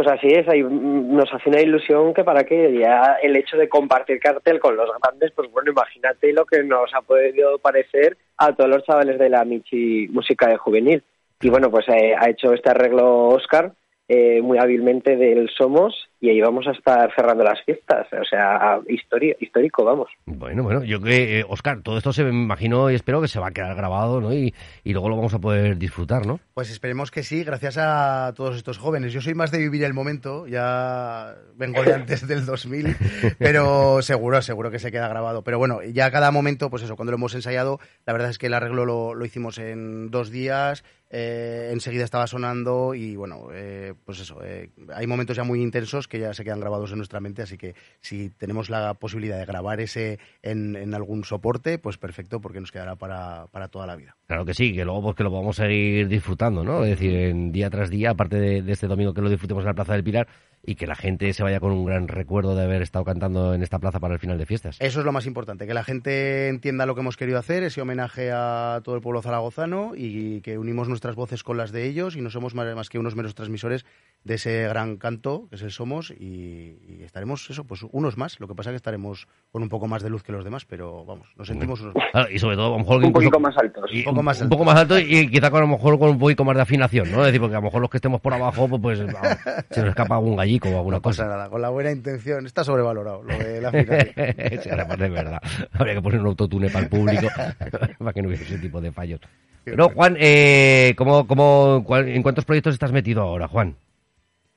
Pues 0.00 0.12
así 0.12 0.28
es, 0.28 0.48
ahí 0.48 0.62
nos 0.62 1.30
hace 1.30 1.50
una 1.50 1.60
ilusión 1.60 2.14
que 2.14 2.24
para 2.24 2.44
qué, 2.44 2.74
ya 2.74 3.18
el 3.22 3.36
hecho 3.36 3.58
de 3.58 3.68
compartir 3.68 4.18
cartel 4.18 4.58
con 4.58 4.74
los 4.74 4.88
grandes, 4.98 5.30
pues 5.32 5.50
bueno, 5.52 5.72
imagínate 5.72 6.32
lo 6.32 6.46
que 6.46 6.62
nos 6.62 6.90
ha 6.94 7.02
podido 7.02 7.58
parecer 7.58 8.16
a 8.38 8.54
todos 8.54 8.70
los 8.70 8.82
chavales 8.84 9.18
de 9.18 9.28
la 9.28 9.44
Michi 9.44 10.08
Música 10.08 10.48
de 10.48 10.56
Juvenil. 10.56 11.02
Y 11.42 11.50
bueno, 11.50 11.70
pues 11.70 11.86
eh, 11.90 12.14
ha 12.18 12.30
hecho 12.30 12.54
este 12.54 12.70
arreglo 12.70 13.28
Oscar 13.28 13.72
eh, 14.08 14.40
muy 14.40 14.56
hábilmente 14.56 15.18
del 15.18 15.50
Somos 15.50 16.08
y 16.20 16.28
ahí 16.28 16.40
vamos 16.40 16.66
a 16.66 16.72
estar 16.72 17.10
cerrando 17.16 17.42
las 17.44 17.62
fiestas, 17.64 18.06
o 18.12 18.24
sea, 18.24 18.78
histori- 18.88 19.36
histórico, 19.40 19.84
vamos. 19.84 20.08
Bueno, 20.26 20.62
bueno, 20.62 20.84
yo 20.84 21.00
que, 21.00 21.40
eh, 21.40 21.44
Oscar, 21.48 21.80
todo 21.82 21.96
esto 21.96 22.12
se 22.12 22.24
me 22.24 22.30
imagino 22.30 22.90
y 22.90 22.94
espero 22.94 23.20
que 23.22 23.28
se 23.28 23.40
va 23.40 23.48
a 23.48 23.52
quedar 23.52 23.74
grabado, 23.74 24.20
¿no? 24.20 24.32
Y, 24.34 24.54
y 24.84 24.92
luego 24.92 25.08
lo 25.08 25.16
vamos 25.16 25.32
a 25.34 25.38
poder 25.38 25.78
disfrutar, 25.78 26.26
¿no? 26.26 26.38
Pues 26.54 26.70
esperemos 26.70 27.10
que 27.10 27.22
sí, 27.22 27.42
gracias 27.42 27.78
a 27.78 28.32
todos 28.36 28.56
estos 28.56 28.76
jóvenes. 28.78 29.12
Yo 29.12 29.20
soy 29.22 29.34
más 29.34 29.50
de 29.50 29.58
vivir 29.58 29.82
el 29.84 29.94
momento, 29.94 30.46
ya 30.46 31.34
vengo 31.56 31.82
de 31.82 31.94
antes 31.94 32.26
del 32.28 32.44
2000, 32.44 32.96
pero 33.38 34.02
seguro, 34.02 34.42
seguro 34.42 34.70
que 34.70 34.78
se 34.78 34.92
queda 34.92 35.08
grabado. 35.08 35.42
Pero 35.42 35.58
bueno, 35.58 35.82
ya 35.82 36.10
cada 36.10 36.30
momento, 36.30 36.68
pues 36.70 36.82
eso, 36.82 36.96
cuando 36.96 37.12
lo 37.12 37.16
hemos 37.16 37.34
ensayado, 37.34 37.80
la 38.04 38.12
verdad 38.12 38.28
es 38.30 38.36
que 38.38 38.46
el 38.48 38.54
arreglo 38.54 38.84
lo, 38.84 39.14
lo 39.14 39.24
hicimos 39.24 39.58
en 39.58 40.10
dos 40.10 40.30
días, 40.30 40.84
eh, 41.12 41.70
enseguida 41.72 42.04
estaba 42.04 42.26
sonando 42.28 42.94
y 42.94 43.16
bueno, 43.16 43.48
eh, 43.52 43.94
pues 44.04 44.20
eso, 44.20 44.40
eh, 44.44 44.70
hay 44.94 45.06
momentos 45.08 45.36
ya 45.36 45.42
muy 45.44 45.60
intensos 45.60 46.06
que 46.10 46.18
ya 46.20 46.34
se 46.34 46.44
quedan 46.44 46.60
grabados 46.60 46.90
en 46.90 46.98
nuestra 46.98 47.20
mente, 47.20 47.40
así 47.40 47.56
que 47.56 47.74
si 48.00 48.28
tenemos 48.28 48.68
la 48.68 48.92
posibilidad 48.92 49.38
de 49.38 49.46
grabar 49.46 49.80
ese 49.80 50.18
en, 50.42 50.92
algún 50.92 51.24
soporte, 51.24 51.78
pues 51.78 51.96
perfecto, 51.96 52.40
porque 52.42 52.60
nos 52.60 52.70
quedará 52.70 52.96
para, 52.96 53.46
para 53.46 53.68
toda 53.68 53.86
la 53.86 53.96
vida. 53.96 54.16
Claro 54.26 54.44
que 54.44 54.52
sí, 54.52 54.74
que 54.74 54.84
luego 54.84 55.02
pues 55.02 55.16
que 55.16 55.22
lo 55.22 55.30
vamos 55.30 55.58
a 55.58 55.64
seguir 55.64 56.08
disfrutando, 56.08 56.62
¿no? 56.62 56.84
Es 56.84 56.90
decir, 56.90 57.14
en 57.14 57.52
día 57.52 57.70
tras 57.70 57.88
día, 57.88 58.10
aparte 58.10 58.36
de 58.60 58.72
este 58.72 58.86
domingo 58.86 59.14
que 59.14 59.22
lo 59.22 59.30
disfrutemos 59.30 59.62
en 59.62 59.68
la 59.68 59.74
Plaza 59.74 59.94
del 59.94 60.04
Pilar 60.04 60.28
y 60.64 60.74
que 60.74 60.86
la 60.86 60.94
gente 60.94 61.32
se 61.32 61.42
vaya 61.42 61.58
con 61.60 61.72
un 61.72 61.84
gran 61.86 62.06
recuerdo 62.08 62.54
de 62.54 62.64
haber 62.64 62.82
estado 62.82 63.04
cantando 63.04 63.54
en 63.54 63.62
esta 63.62 63.78
plaza 63.78 63.98
para 63.98 64.14
el 64.14 64.20
final 64.20 64.36
de 64.38 64.44
fiestas. 64.46 64.76
Eso 64.80 65.00
es 65.00 65.06
lo 65.06 65.12
más 65.12 65.26
importante, 65.26 65.66
que 65.66 65.72
la 65.74 65.84
gente 65.84 66.48
entienda 66.48 66.84
lo 66.86 66.94
que 66.94 67.00
hemos 67.00 67.16
querido 67.16 67.38
hacer, 67.38 67.62
ese 67.62 67.80
homenaje 67.80 68.30
a 68.32 68.80
todo 68.84 68.94
el 68.94 69.00
pueblo 69.00 69.22
zaragozano 69.22 69.92
y 69.96 70.40
que 70.42 70.58
unimos 70.58 70.88
nuestras 70.88 71.16
voces 71.16 71.42
con 71.42 71.56
las 71.56 71.72
de 71.72 71.86
ellos 71.86 72.14
y 72.16 72.20
no 72.20 72.30
somos 72.30 72.54
más, 72.54 72.88
que 72.90 72.98
unos 72.98 73.16
meros 73.16 73.34
transmisores 73.34 73.86
de 74.24 74.34
ese 74.34 74.64
gran 74.68 74.96
canto 74.98 75.46
que 75.48 75.56
es 75.56 75.62
el 75.62 75.70
Somos 75.70 76.10
y, 76.10 76.76
y 76.88 77.02
estaremos, 77.04 77.48
eso, 77.48 77.64
pues 77.64 77.80
unos 77.90 78.18
más. 78.18 78.38
Lo 78.38 78.46
que 78.46 78.54
pasa 78.54 78.68
es 78.70 78.72
que 78.72 78.76
estaremos 78.76 79.28
con 79.50 79.62
un 79.62 79.70
poco 79.70 79.88
más 79.88 80.02
de 80.02 80.10
luz 80.10 80.22
que 80.22 80.30
los 80.32 80.44
demás, 80.44 80.66
pero 80.66 81.06
vamos, 81.06 81.28
nos 81.36 81.48
sentimos 81.48 81.80
unos 81.80 81.94
más. 81.94 82.04
Claro, 82.12 82.30
y 82.30 82.38
sobre 82.38 82.56
todo, 82.56 82.66
a 82.66 82.70
lo 82.70 82.78
mejor... 82.80 82.98
Un 82.98 83.04
incluso- 83.06 83.30
poquito 83.30 83.40
más 83.40 83.56
altos. 83.56 83.90
y 83.92 83.98
Un 84.00 84.04
poco 84.04 84.22
más 84.22 84.40
un 84.42 84.48
poco 84.50 84.64
más 84.64 84.76
alto 84.76 84.98
y 84.98 85.30
quizá 85.30 85.50
con, 85.50 85.58
a 85.58 85.62
lo 85.62 85.68
mejor 85.68 85.98
con 85.98 86.10
un 86.10 86.18
poquito 86.18 86.44
más 86.44 86.54
de 86.54 86.62
afinación, 86.62 87.10
¿no? 87.10 87.20
Es 87.20 87.26
decir, 87.26 87.40
porque 87.40 87.56
a 87.56 87.60
lo 87.60 87.64
mejor 87.64 87.80
los 87.80 87.88
que 87.90 87.96
estemos 87.96 88.20
por 88.20 88.34
abajo, 88.34 88.68
pues, 88.68 88.80
pues 88.82 89.12
vamos, 89.12 89.38
se 89.70 89.80
nos 89.80 89.88
escapa 89.90 90.16
algún 90.16 90.38
gallico 90.50 90.68
o 90.70 90.76
alguna 90.78 90.96
No 90.96 91.02
pasa 91.02 91.24
cosa. 91.24 91.36
nada, 91.36 91.48
con 91.50 91.62
la 91.62 91.68
buena 91.70 91.90
intención. 91.92 92.46
Está 92.46 92.64
sobrevalorado 92.64 93.22
lo 93.22 93.36
de 93.38 93.60
la 93.60 93.68
afinación. 93.68 94.14
Sí, 94.62 94.68
además 94.70 94.98
de 94.98 95.08
verdad. 95.08 95.40
Habría 95.72 95.94
que 95.94 96.02
poner 96.02 96.20
un 96.20 96.26
autotune 96.26 96.68
para 96.70 96.84
el 96.84 96.90
público 96.90 97.28
para 97.98 98.12
que 98.12 98.22
no 98.22 98.28
hubiese 98.28 98.44
ese 98.44 98.58
tipo 98.58 98.80
de 98.80 98.92
fallos. 98.92 99.20
Pero, 99.64 99.90
Juan, 99.90 100.16
eh, 100.18 100.94
¿cómo, 100.96 101.26
cómo, 101.26 101.84
cuál- 101.86 102.08
¿en 102.08 102.22
cuántos 102.22 102.44
proyectos 102.44 102.74
estás 102.74 102.92
metido 102.92 103.22
ahora, 103.22 103.46
Juan? 103.46 103.76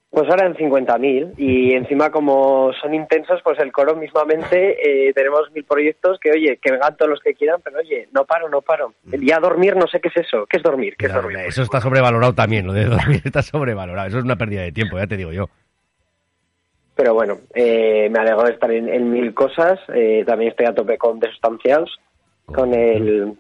Pues 0.09 0.29
ahora 0.29 0.45
en 0.45 0.53
50.000 0.53 1.33
y 1.37 1.73
encima 1.73 2.11
como 2.11 2.71
son 2.79 2.93
intensos, 2.93 3.41
pues 3.43 3.57
el 3.59 3.71
coro 3.71 3.95
mismamente 3.95 4.77
eh, 5.09 5.11
tenemos 5.13 5.51
mil 5.55 5.63
proyectos 5.65 6.19
que, 6.19 6.29
oye, 6.31 6.59
que 6.61 6.71
vengan 6.71 6.95
todos 6.95 7.09
los 7.09 7.19
que 7.19 7.33
quieran, 7.33 7.59
pero 7.63 7.79
oye, 7.79 8.07
no 8.11 8.23
paro, 8.23 8.47
no 8.47 8.61
paro. 8.61 8.93
Ya 9.19 9.39
dormir, 9.39 9.75
no 9.75 9.87
sé 9.87 9.99
qué 9.99 10.09
es 10.09 10.17
eso. 10.27 10.45
¿Qué 10.47 10.57
es 10.57 10.63
dormir? 10.63 10.93
¿Qué 10.99 11.07
es 11.07 11.13
dormir? 11.13 11.37
eso 11.47 11.63
está 11.63 11.81
sobrevalorado 11.81 12.33
también, 12.33 12.67
lo 12.67 12.73
de 12.73 12.85
dormir 12.85 13.21
está 13.25 13.41
sobrevalorado. 13.41 14.07
Eso 14.07 14.19
es 14.19 14.23
una 14.23 14.35
pérdida 14.35 14.61
de 14.61 14.71
tiempo, 14.71 14.99
ya 14.99 15.07
te 15.07 15.17
digo 15.17 15.31
yo. 15.33 15.49
Pero 16.95 17.13
bueno, 17.13 17.39
eh, 17.55 18.07
me 18.11 18.19
alegro 18.19 18.43
de 18.43 18.51
estar 18.53 18.71
en, 18.71 18.87
en 18.87 19.09
mil 19.09 19.33
cosas. 19.33 19.79
Eh, 19.93 20.23
también 20.25 20.51
estoy 20.51 20.67
a 20.67 20.75
tope 20.75 20.97
con 20.97 21.19
Desustanciados, 21.19 21.99
con 22.45 22.73
el... 22.73 23.33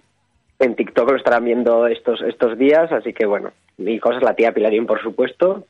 En 0.59 0.75
TikTok 0.75 1.11
lo 1.11 1.17
estarán 1.17 1.43
viendo 1.45 1.87
estos 1.87 2.21
estos 2.21 2.57
días, 2.57 2.89
así 2.91 3.11
que 3.11 3.25
bueno, 3.25 3.51
mil 3.77 3.99
cosas, 3.99 4.23
la 4.23 4.33
tía 4.33 4.53
Pilarín, 4.53 4.85
por 4.85 5.01
supuesto, 5.01 5.65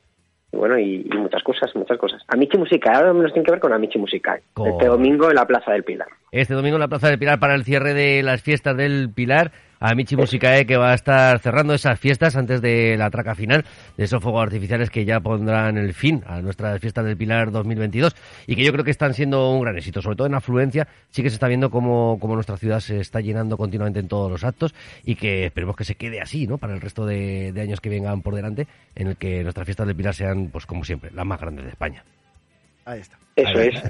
y 0.52 0.58
bueno, 0.58 0.78
y, 0.78 1.08
y 1.12 1.18
muchas 1.18 1.42
cosas, 1.42 1.76
muchas 1.76 1.98
cosas. 1.98 2.22
Amici 2.28 2.58
Musical, 2.58 2.96
ahora 2.96 3.14
menos 3.14 3.34
tiene 3.34 3.46
que 3.46 3.52
ver 3.54 3.60
con 3.60 3.74
Amici 3.74 3.98
Musical. 3.98 4.42
Con- 4.54 4.68
Este 4.68 4.86
domingo 4.86 5.30
en 5.30 5.36
la 5.36 5.48
Plaza 5.48 5.72
del 5.72 5.84
Pilar. 5.84 6.10
Este 6.32 6.54
domingo 6.54 6.76
en 6.76 6.82
la 6.82 6.88
Plaza 6.90 7.10
del 7.10 7.18
Pilar 7.18 7.40
para 7.40 7.56
el 7.56 7.64
cierre 7.64 7.94
de 7.96 8.22
las 8.22 8.42
fiestas 8.44 8.78
del 8.78 9.10
Pilar. 9.14 9.52
A 9.86 9.96
Michi 9.96 10.16
Musicae 10.16 10.66
que 10.66 10.78
va 10.78 10.92
a 10.92 10.94
estar 10.94 11.40
cerrando 11.40 11.74
esas 11.74 12.00
fiestas 12.00 12.38
antes 12.38 12.62
de 12.62 12.96
la 12.96 13.10
traca 13.10 13.36
final 13.36 13.66
de 13.98 14.06
esos 14.06 14.24
fuegos 14.24 14.42
artificiales 14.42 14.90
que 14.90 15.04
ya 15.04 15.20
pondrán 15.20 15.78
el 15.78 15.94
fin 15.94 16.24
a 16.26 16.42
nuestras 16.42 16.80
fiestas 16.80 17.04
del 17.04 17.18
Pilar 17.18 17.52
2022 17.52 18.16
y 18.48 18.56
que 18.56 18.64
yo 18.64 18.72
creo 18.72 18.86
que 18.86 18.92
están 18.92 19.14
siendo 19.14 19.52
un 19.52 19.62
gran 19.62 19.76
éxito, 19.76 20.02
sobre 20.02 20.16
todo 20.16 20.28
en 20.28 20.36
afluencia. 20.36 20.88
Sí 21.10 21.22
que 21.22 21.30
se 21.30 21.34
está 21.34 21.50
viendo 21.50 21.70
cómo, 21.70 22.18
cómo 22.22 22.36
nuestra 22.36 22.56
ciudad 22.56 22.80
se 22.80 23.02
está 23.02 23.20
llenando 23.20 23.58
continuamente 23.58 24.00
en 24.00 24.08
todos 24.08 24.32
los 24.32 24.46
actos 24.46 24.74
y 25.04 25.16
que 25.16 25.48
esperemos 25.48 25.76
que 25.76 25.84
se 25.84 25.96
quede 25.96 26.22
así, 26.22 26.48
¿no? 26.48 26.58
Para 26.58 26.76
el 26.76 26.80
resto 26.80 27.06
de, 27.06 27.52
de 27.52 27.62
años 27.62 27.82
que 27.82 27.90
vengan 27.90 28.22
por 28.22 28.36
delante, 28.36 28.68
en 28.96 29.08
el 29.08 29.18
que 29.18 29.44
nuestras 29.44 29.66
fiestas 29.66 29.86
del 29.86 29.98
Pilar 29.98 30.14
sean, 30.14 30.48
pues 30.48 30.66
como 30.66 30.86
siempre, 30.86 31.12
las 31.12 31.26
más 31.26 31.42
grandes 31.42 31.66
de 31.66 31.72
España. 31.72 32.06
Ahí 32.86 33.02
está. 33.02 33.18
Eso 33.36 33.60
Ahí 33.60 33.70
es. 33.70 33.84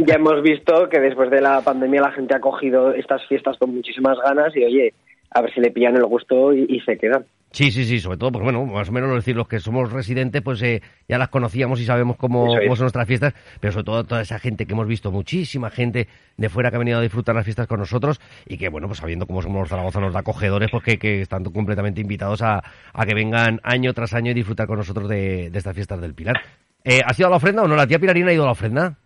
ya 0.06 0.14
hemos 0.14 0.42
visto 0.42 0.88
que 0.88 0.98
después 0.98 1.30
de 1.30 1.40
la 1.40 1.60
pandemia 1.60 2.00
la 2.00 2.10
gente 2.10 2.34
ha 2.34 2.40
cogido 2.40 2.92
estas 2.92 3.24
fiestas 3.28 3.56
con 3.58 3.72
muchísimas 3.72 4.18
ganas 4.18 4.56
y 4.56 4.64
oye, 4.64 4.94
a 5.34 5.40
ver 5.42 5.52
si 5.54 5.60
le 5.60 5.70
pillan 5.70 5.96
el 5.96 6.04
gusto 6.04 6.52
y, 6.52 6.66
y 6.68 6.80
se 6.80 6.96
quedan. 6.96 7.24
Sí, 7.50 7.70
sí, 7.70 7.84
sí, 7.84 8.00
sobre 8.00 8.16
todo, 8.16 8.32
pues 8.32 8.44
bueno, 8.44 8.64
más 8.64 8.88
o 8.88 8.92
menos 8.92 9.14
decir, 9.14 9.36
los 9.36 9.46
que 9.46 9.60
somos 9.60 9.92
residentes, 9.92 10.40
pues 10.40 10.62
eh, 10.62 10.80
ya 11.06 11.18
las 11.18 11.28
conocíamos 11.28 11.80
y 11.80 11.84
sabemos 11.84 12.16
cómo, 12.16 12.46
Eso 12.46 12.56
es. 12.56 12.64
cómo 12.64 12.76
son 12.76 12.84
nuestras 12.84 13.06
fiestas, 13.06 13.34
pero 13.60 13.72
sobre 13.72 13.84
todo 13.84 14.04
toda 14.04 14.22
esa 14.22 14.38
gente 14.38 14.64
que 14.64 14.72
hemos 14.72 14.86
visto, 14.86 15.12
muchísima 15.12 15.68
gente 15.68 16.08
de 16.38 16.48
fuera 16.48 16.70
que 16.70 16.76
ha 16.76 16.78
venido 16.78 16.98
a 16.98 17.02
disfrutar 17.02 17.34
las 17.34 17.44
fiestas 17.44 17.66
con 17.66 17.78
nosotros 17.78 18.22
y 18.46 18.56
que, 18.56 18.70
bueno, 18.70 18.86
pues 18.86 19.00
sabiendo 19.00 19.26
cómo 19.26 19.42
somos 19.42 19.60
los 19.60 19.68
zaragozanos 19.68 20.14
de 20.14 20.18
acogedores, 20.18 20.70
pues 20.70 20.82
que, 20.82 20.98
que 20.98 21.20
están 21.20 21.44
completamente 21.44 22.00
invitados 22.00 22.40
a, 22.40 22.62
a 22.94 23.04
que 23.04 23.14
vengan 23.14 23.60
año 23.64 23.92
tras 23.92 24.14
año 24.14 24.30
y 24.30 24.34
disfrutar 24.34 24.66
con 24.66 24.78
nosotros 24.78 25.06
de, 25.10 25.50
de 25.50 25.58
estas 25.58 25.74
fiestas 25.74 26.00
del 26.00 26.14
Pilar. 26.14 26.36
Eh, 26.84 27.00
¿Has 27.04 27.18
ido 27.18 27.28
a 27.28 27.30
la 27.30 27.36
ofrenda 27.36 27.62
o 27.64 27.68
no? 27.68 27.76
¿La 27.76 27.86
tía 27.86 27.98
Pilarina 27.98 28.30
ha 28.30 28.32
ido 28.32 28.44
a 28.44 28.46
la 28.46 28.52
ofrenda? 28.52 28.96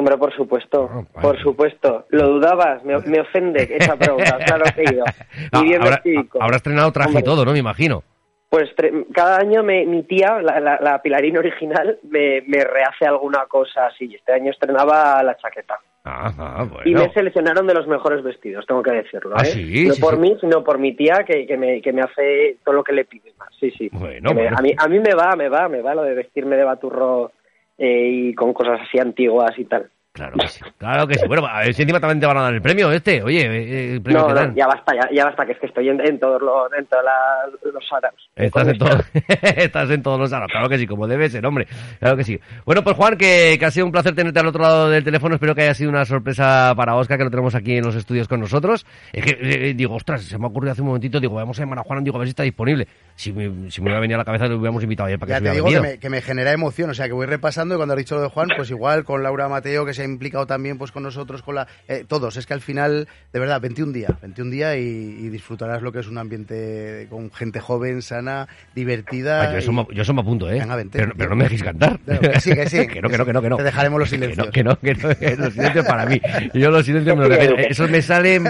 Hombre, 0.00 0.16
por 0.16 0.34
supuesto, 0.34 0.88
Ah, 0.90 0.94
vale. 1.14 1.28
por 1.28 1.38
supuesto. 1.42 2.06
Lo 2.08 2.26
dudabas, 2.28 2.82
me, 2.84 2.98
me 3.00 3.20
ofende 3.20 3.68
esa 3.78 3.96
pregunta, 3.96 4.38
claro 4.46 4.64
que 4.74 4.80
he 4.82 4.94
ido. 4.94 5.04
Ah, 5.52 5.62
Y 5.64 5.74
habrá, 5.74 6.56
estrenado 6.56 6.90
traje 6.90 7.08
Hombre. 7.08 7.20
y 7.20 7.24
todo, 7.24 7.44
¿no? 7.44 7.52
Me 7.52 7.58
imagino. 7.58 8.02
Pues 8.48 8.68
cada 9.14 9.36
año 9.38 9.62
me- 9.62 9.84
mi 9.86 10.02
tía, 10.02 10.40
la, 10.42 10.58
la, 10.58 10.78
la 10.80 11.00
Pilarina 11.02 11.38
original, 11.38 11.98
me, 12.08 12.42
me 12.48 12.64
rehace 12.64 13.06
alguna 13.06 13.44
cosa 13.46 13.86
así. 13.86 14.12
Este 14.14 14.32
año 14.32 14.50
estrenaba 14.50 15.22
la 15.22 15.36
chaqueta. 15.36 15.78
Ah, 16.04 16.64
bueno. 16.68 16.82
Y 16.90 16.94
me 16.94 17.12
seleccionaron 17.12 17.66
de 17.66 17.74
los 17.74 17.86
mejores 17.86 18.22
vestidos, 18.24 18.64
tengo 18.66 18.82
que 18.82 18.90
decirlo. 18.92 19.34
Ah, 19.36 19.42
¿eh? 19.42 19.52
sí, 19.52 19.84
no 19.86 19.92
sí, 19.94 20.00
por 20.00 20.14
sí. 20.14 20.20
mí, 20.20 20.36
sino 20.40 20.64
por 20.64 20.78
mi 20.78 20.96
tía, 20.96 21.24
que, 21.26 21.46
que, 21.46 21.56
me, 21.58 21.82
que 21.82 21.92
me 21.92 22.00
hace 22.00 22.56
todo 22.64 22.74
lo 22.76 22.82
que 22.82 22.94
le 22.94 23.04
pide 23.04 23.32
más. 23.38 23.50
Sí, 23.60 23.70
sí. 23.72 23.90
Bueno, 23.92 24.32
me-. 24.32 24.48
A, 24.48 24.60
mí, 24.62 24.72
a 24.76 24.88
mí 24.88 24.98
me 24.98 25.14
va, 25.14 25.36
me 25.36 25.48
va, 25.50 25.68
me 25.68 25.82
va 25.82 25.94
lo 25.94 26.02
de 26.02 26.14
vestirme 26.14 26.56
de 26.56 26.64
baturro 26.64 27.32
eh, 27.80 28.10
y 28.12 28.34
con 28.34 28.52
cosas 28.52 28.82
así 28.82 28.98
antiguas 28.98 29.58
y 29.58 29.64
tal. 29.64 29.90
Claro 30.12 30.36
que 30.38 30.48
sí, 30.48 30.60
claro 30.76 31.06
que 31.06 31.14
sí. 31.14 31.26
Bueno, 31.28 31.46
a 31.46 31.60
ver 31.60 31.72
si 31.72 31.82
encima 31.82 32.00
también 32.00 32.18
te 32.18 32.26
van 32.26 32.36
a 32.38 32.42
dar 32.42 32.52
el 32.54 32.60
premio 32.60 32.90
este. 32.90 33.22
Oye, 33.22 33.42
eh, 33.46 33.94
el 33.94 34.02
premio 34.02 34.22
No, 34.22 34.26
que 34.26 34.34
no, 34.34 34.40
dan. 34.40 34.54
ya 34.56 34.66
basta, 34.66 34.92
ya, 34.92 35.08
ya 35.14 35.24
basta, 35.24 35.46
que 35.46 35.52
es 35.52 35.58
que 35.60 35.66
estoy 35.66 35.88
en, 35.88 36.00
en 36.00 36.18
todos 36.18 36.42
los, 36.42 36.68
en 36.76 36.84
todas 36.86 37.04
las- 37.04 37.72
los 37.72 37.84
aros. 37.92 38.28
Estás 38.34 38.66
en, 38.68 38.78
todo, 38.78 38.90
estás 39.56 39.88
en 39.90 40.02
todos 40.02 40.18
los 40.18 40.32
aros, 40.32 40.50
claro 40.50 40.68
que 40.68 40.78
sí, 40.78 40.86
como 40.88 41.06
debe 41.06 41.30
ser, 41.30 41.46
hombre. 41.46 41.68
Claro 42.00 42.16
que 42.16 42.24
sí. 42.24 42.40
Bueno, 42.64 42.82
pues 42.82 42.96
Juan, 42.96 43.16
que, 43.16 43.56
que 43.58 43.64
ha 43.64 43.70
sido 43.70 43.86
un 43.86 43.92
placer 43.92 44.14
tenerte 44.16 44.40
al 44.40 44.48
otro 44.48 44.62
lado 44.62 44.90
del 44.90 45.04
teléfono. 45.04 45.36
Espero 45.36 45.54
que 45.54 45.62
haya 45.62 45.74
sido 45.74 45.90
una 45.90 46.04
sorpresa 46.04 46.74
para 46.76 46.96
Oscar, 46.96 47.16
que 47.16 47.24
lo 47.24 47.30
tenemos 47.30 47.54
aquí 47.54 47.76
en 47.76 47.84
los 47.84 47.94
estudios 47.94 48.26
con 48.26 48.40
nosotros. 48.40 48.84
Es 49.12 49.24
que 49.24 49.38
eh, 49.40 49.74
digo, 49.74 49.94
ostras, 49.94 50.22
se 50.24 50.38
me 50.38 50.44
ha 50.44 50.48
ocurrido 50.48 50.72
hace 50.72 50.82
un 50.82 50.88
momentito, 50.88 51.20
digo, 51.20 51.36
vamos 51.36 51.56
a 51.60 51.62
llamar 51.62 51.78
a 51.78 51.82
Juan, 51.84 52.02
digo, 52.02 52.16
a 52.16 52.18
ver 52.18 52.26
si 52.26 52.30
está 52.30 52.42
disponible. 52.42 52.88
Si 53.14 53.32
me, 53.32 53.70
si 53.70 53.80
me 53.80 53.84
hubiera 53.86 54.00
venido 54.00 54.16
a 54.16 54.22
la 54.22 54.24
cabeza, 54.24 54.46
lo 54.46 54.56
hubiéramos 54.56 54.82
invitado 54.82 55.06
ayer 55.06 55.20
para 55.20 55.28
que 55.28 55.32
Ya 55.34 55.38
se 55.38 55.44
te 55.44 55.50
digo 55.68 55.68
que 55.68 55.80
me, 55.88 55.98
que 56.00 56.10
me 56.10 56.20
genera 56.20 56.50
emoción, 56.52 56.90
o 56.90 56.94
sea 56.94 57.06
que 57.06 57.12
voy 57.12 57.26
repasando 57.26 57.74
y 57.74 57.76
cuando 57.76 57.94
has 57.94 57.98
dicho 57.98 58.16
lo 58.16 58.22
de 58.22 58.28
Juan, 58.28 58.48
pues 58.56 58.70
igual 58.70 59.04
con 59.04 59.22
Laura 59.22 59.48
Mateo 59.48 59.84
que 59.86 59.94
se 59.94 59.99
ha 60.02 60.04
implicado 60.04 60.46
también 60.46 60.78
pues 60.78 60.92
con 60.92 61.02
nosotros, 61.02 61.42
con 61.42 61.54
la 61.54 61.66
eh, 61.88 62.04
todos, 62.06 62.36
es 62.36 62.46
que 62.46 62.54
al 62.54 62.60
final, 62.60 63.08
de 63.32 63.38
verdad, 63.40 63.60
21 63.60 63.92
días, 63.92 64.12
21 64.20 64.50
días 64.50 64.76
y, 64.76 64.80
y 64.80 65.28
disfrutarás 65.28 65.82
lo 65.82 65.92
que 65.92 66.00
es 66.00 66.08
un 66.08 66.18
ambiente 66.18 67.06
con 67.10 67.30
gente 67.32 67.60
joven, 67.60 68.02
sana, 68.02 68.48
divertida. 68.74 69.42
Ah, 69.42 69.52
yo, 69.52 69.58
eso 69.58 69.72
y- 69.72 69.74
me, 69.74 69.86
yo 69.92 70.02
eso 70.02 70.14
me 70.14 70.20
apunto, 70.20 70.48
¿eh? 70.50 70.58
Venga, 70.60 70.76
vente, 70.76 71.06
pero, 71.16 71.30
no 71.30 71.36
me 71.36 71.44
dejéis 71.44 71.62
cantar. 71.62 71.98
Claro, 72.00 72.20
que 72.20 72.40
sí, 72.40 72.54
que 72.54 72.68
sí. 72.68 72.86
que 72.88 73.00
no, 73.02 73.08
que 73.08 73.18
no, 73.18 73.24
que 73.26 73.32
no, 73.32 73.42
que 73.42 73.48
no. 73.50 73.56
Te 73.56 73.62
dejaremos 73.64 74.00
los 74.00 74.10
Que 74.10 74.18
no, 74.18 74.24
silencios. 74.26 74.50
Que 74.50 74.64
no, 74.64 74.78
que 74.78 74.94
no, 74.94 75.08
los 75.44 75.52
silencios 75.54 75.84
para 75.86 76.06
mí. 76.06 76.20
Yo 76.54 76.70
los 76.70 76.84
silencios 76.84 77.16
me 77.16 77.28
los 77.28 77.38
dejo. 77.38 77.54
Esos 77.56 77.90
me 77.90 78.02
salen, 78.02 78.44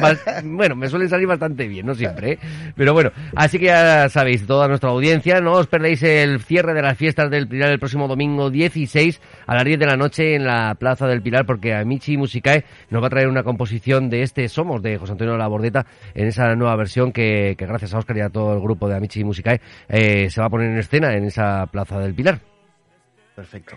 bueno, 0.44 0.76
me 0.76 0.88
suelen 0.88 1.08
salir 1.08 1.26
bastante 1.26 1.66
bien, 1.68 1.86
no 1.86 1.94
siempre, 1.94 2.32
¿eh? 2.32 2.38
Pero 2.76 2.92
bueno, 2.92 3.10
así 3.34 3.58
que 3.58 3.66
ya 3.66 4.08
sabéis, 4.08 4.46
toda 4.46 4.68
nuestra 4.68 4.90
audiencia, 4.90 5.40
no 5.40 5.52
os 5.52 5.66
perdéis 5.66 6.02
el 6.02 6.40
cierre 6.40 6.74
de 6.74 6.82
las 6.82 6.96
fiestas 6.96 7.30
del 7.30 7.48
Pilar 7.48 7.70
el 7.70 7.78
próximo 7.78 8.08
domingo 8.08 8.50
16 8.50 9.20
a 9.46 9.54
las 9.54 9.64
10 9.64 9.78
de 9.78 9.86
la 9.86 9.96
noche 9.96 10.34
en 10.34 10.44
la 10.44 10.74
Plaza 10.78 11.06
del 11.06 11.22
Pilar, 11.22 11.39
porque 11.44 11.74
Amici 11.74 12.16
Musicae 12.16 12.64
nos 12.90 13.02
va 13.02 13.06
a 13.06 13.10
traer 13.10 13.28
una 13.28 13.42
composición 13.42 14.10
de 14.10 14.22
este 14.22 14.48
Somos 14.48 14.82
de 14.82 14.98
José 14.98 15.12
Antonio 15.12 15.36
Labordeta 15.36 15.86
en 16.14 16.26
esa 16.26 16.54
nueva 16.54 16.76
versión 16.76 17.12
que, 17.12 17.54
que 17.56 17.66
gracias 17.66 17.94
a 17.94 17.98
Oscar 17.98 18.16
y 18.16 18.20
a 18.20 18.30
todo 18.30 18.52
el 18.54 18.60
grupo 18.60 18.88
de 18.88 18.96
Amici 18.96 19.24
Musicae 19.24 19.60
eh, 19.88 20.30
se 20.30 20.40
va 20.40 20.46
a 20.46 20.50
poner 20.50 20.70
en 20.70 20.78
escena 20.78 21.14
en 21.14 21.24
esa 21.24 21.66
Plaza 21.66 21.98
del 21.98 22.14
Pilar. 22.14 22.38
Perfecto. 23.34 23.76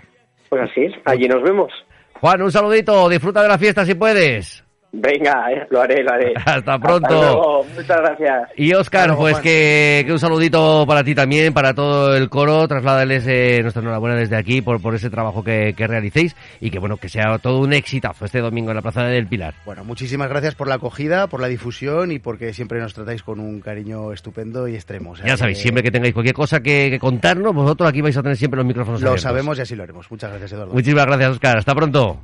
Pues 0.49 0.61
así 0.69 0.81
es, 0.81 0.93
allí 1.05 1.27
nos 1.27 1.41
vemos. 1.43 1.71
Juan, 2.19 2.41
un 2.41 2.51
saludito, 2.51 3.09
disfruta 3.09 3.41
de 3.41 3.47
la 3.47 3.57
fiesta 3.57 3.85
si 3.85 3.95
puedes. 3.95 4.63
Venga, 4.95 5.51
eh, 5.51 5.65
lo 5.71 5.81
haré, 5.81 6.03
lo 6.03 6.11
haré. 6.13 6.33
Hasta 6.45 6.77
pronto. 6.77 7.09
luego, 7.09 7.65
Muchas 7.75 7.97
gracias. 7.97 8.49
Y 8.55 8.73
Oscar, 8.73 9.01
Hasta 9.09 9.13
luego, 9.13 9.21
pues 9.23 9.39
que, 9.39 10.03
que 10.05 10.11
un 10.11 10.19
saludito 10.19 10.85
para 10.87 11.03
ti 11.03 11.15
también, 11.15 11.51
para 11.51 11.73
todo 11.73 12.15
el 12.15 12.29
coro, 12.29 12.67
trasládales 12.67 13.25
eh, 13.27 13.59
nuestra 13.63 13.81
enhorabuena 13.81 14.15
desde 14.15 14.37
aquí 14.37 14.61
por, 14.61 14.79
por 14.79 14.93
ese 14.93 15.09
trabajo 15.09 15.43
que, 15.43 15.73
que 15.75 15.87
realicéis 15.87 16.35
y 16.61 16.69
que 16.69 16.77
bueno, 16.77 16.97
que 16.97 17.09
sea 17.09 17.39
todo 17.39 17.59
un 17.59 17.73
exitazo 17.73 18.25
este 18.25 18.39
domingo 18.39 18.69
en 18.69 18.75
la 18.75 18.81
Plaza 18.83 19.03
del 19.03 19.25
Pilar. 19.25 19.55
Bueno, 19.65 19.83
muchísimas 19.83 20.29
gracias 20.29 20.53
por 20.53 20.67
la 20.67 20.75
acogida, 20.75 21.25
por 21.25 21.41
la 21.41 21.47
difusión 21.47 22.11
y 22.11 22.19
porque 22.19 22.53
siempre 22.53 22.79
nos 22.79 22.93
tratáis 22.93 23.23
con 23.23 23.39
un 23.39 23.61
cariño 23.61 24.13
estupendo 24.13 24.67
y 24.67 24.75
extremo. 24.75 25.11
O 25.11 25.15
sea 25.15 25.25
Ya 25.25 25.37
sabéis, 25.37 25.57
que 25.57 25.61
siempre 25.63 25.81
que 25.81 25.89
tengáis 25.89 26.13
cualquier 26.13 26.35
cosa 26.35 26.59
que, 26.61 26.91
que 26.91 26.99
contarnos, 26.99 27.51
vosotros 27.55 27.89
aquí 27.89 28.01
vais 28.01 28.15
a 28.15 28.21
tener 28.21 28.37
siempre 28.37 28.57
los 28.57 28.67
micrófonos 28.67 29.01
Lo 29.01 29.07
abiertos. 29.09 29.23
sabemos 29.23 29.57
y 29.57 29.61
así 29.63 29.75
lo 29.75 29.81
haremos. 29.81 30.11
Muchas 30.11 30.29
gracias, 30.29 30.51
Eduardo. 30.53 30.73
Muchísimas 30.73 31.07
gracias, 31.07 31.31
Oscar. 31.31 31.57
Hasta 31.57 31.73
pronto. 31.73 32.19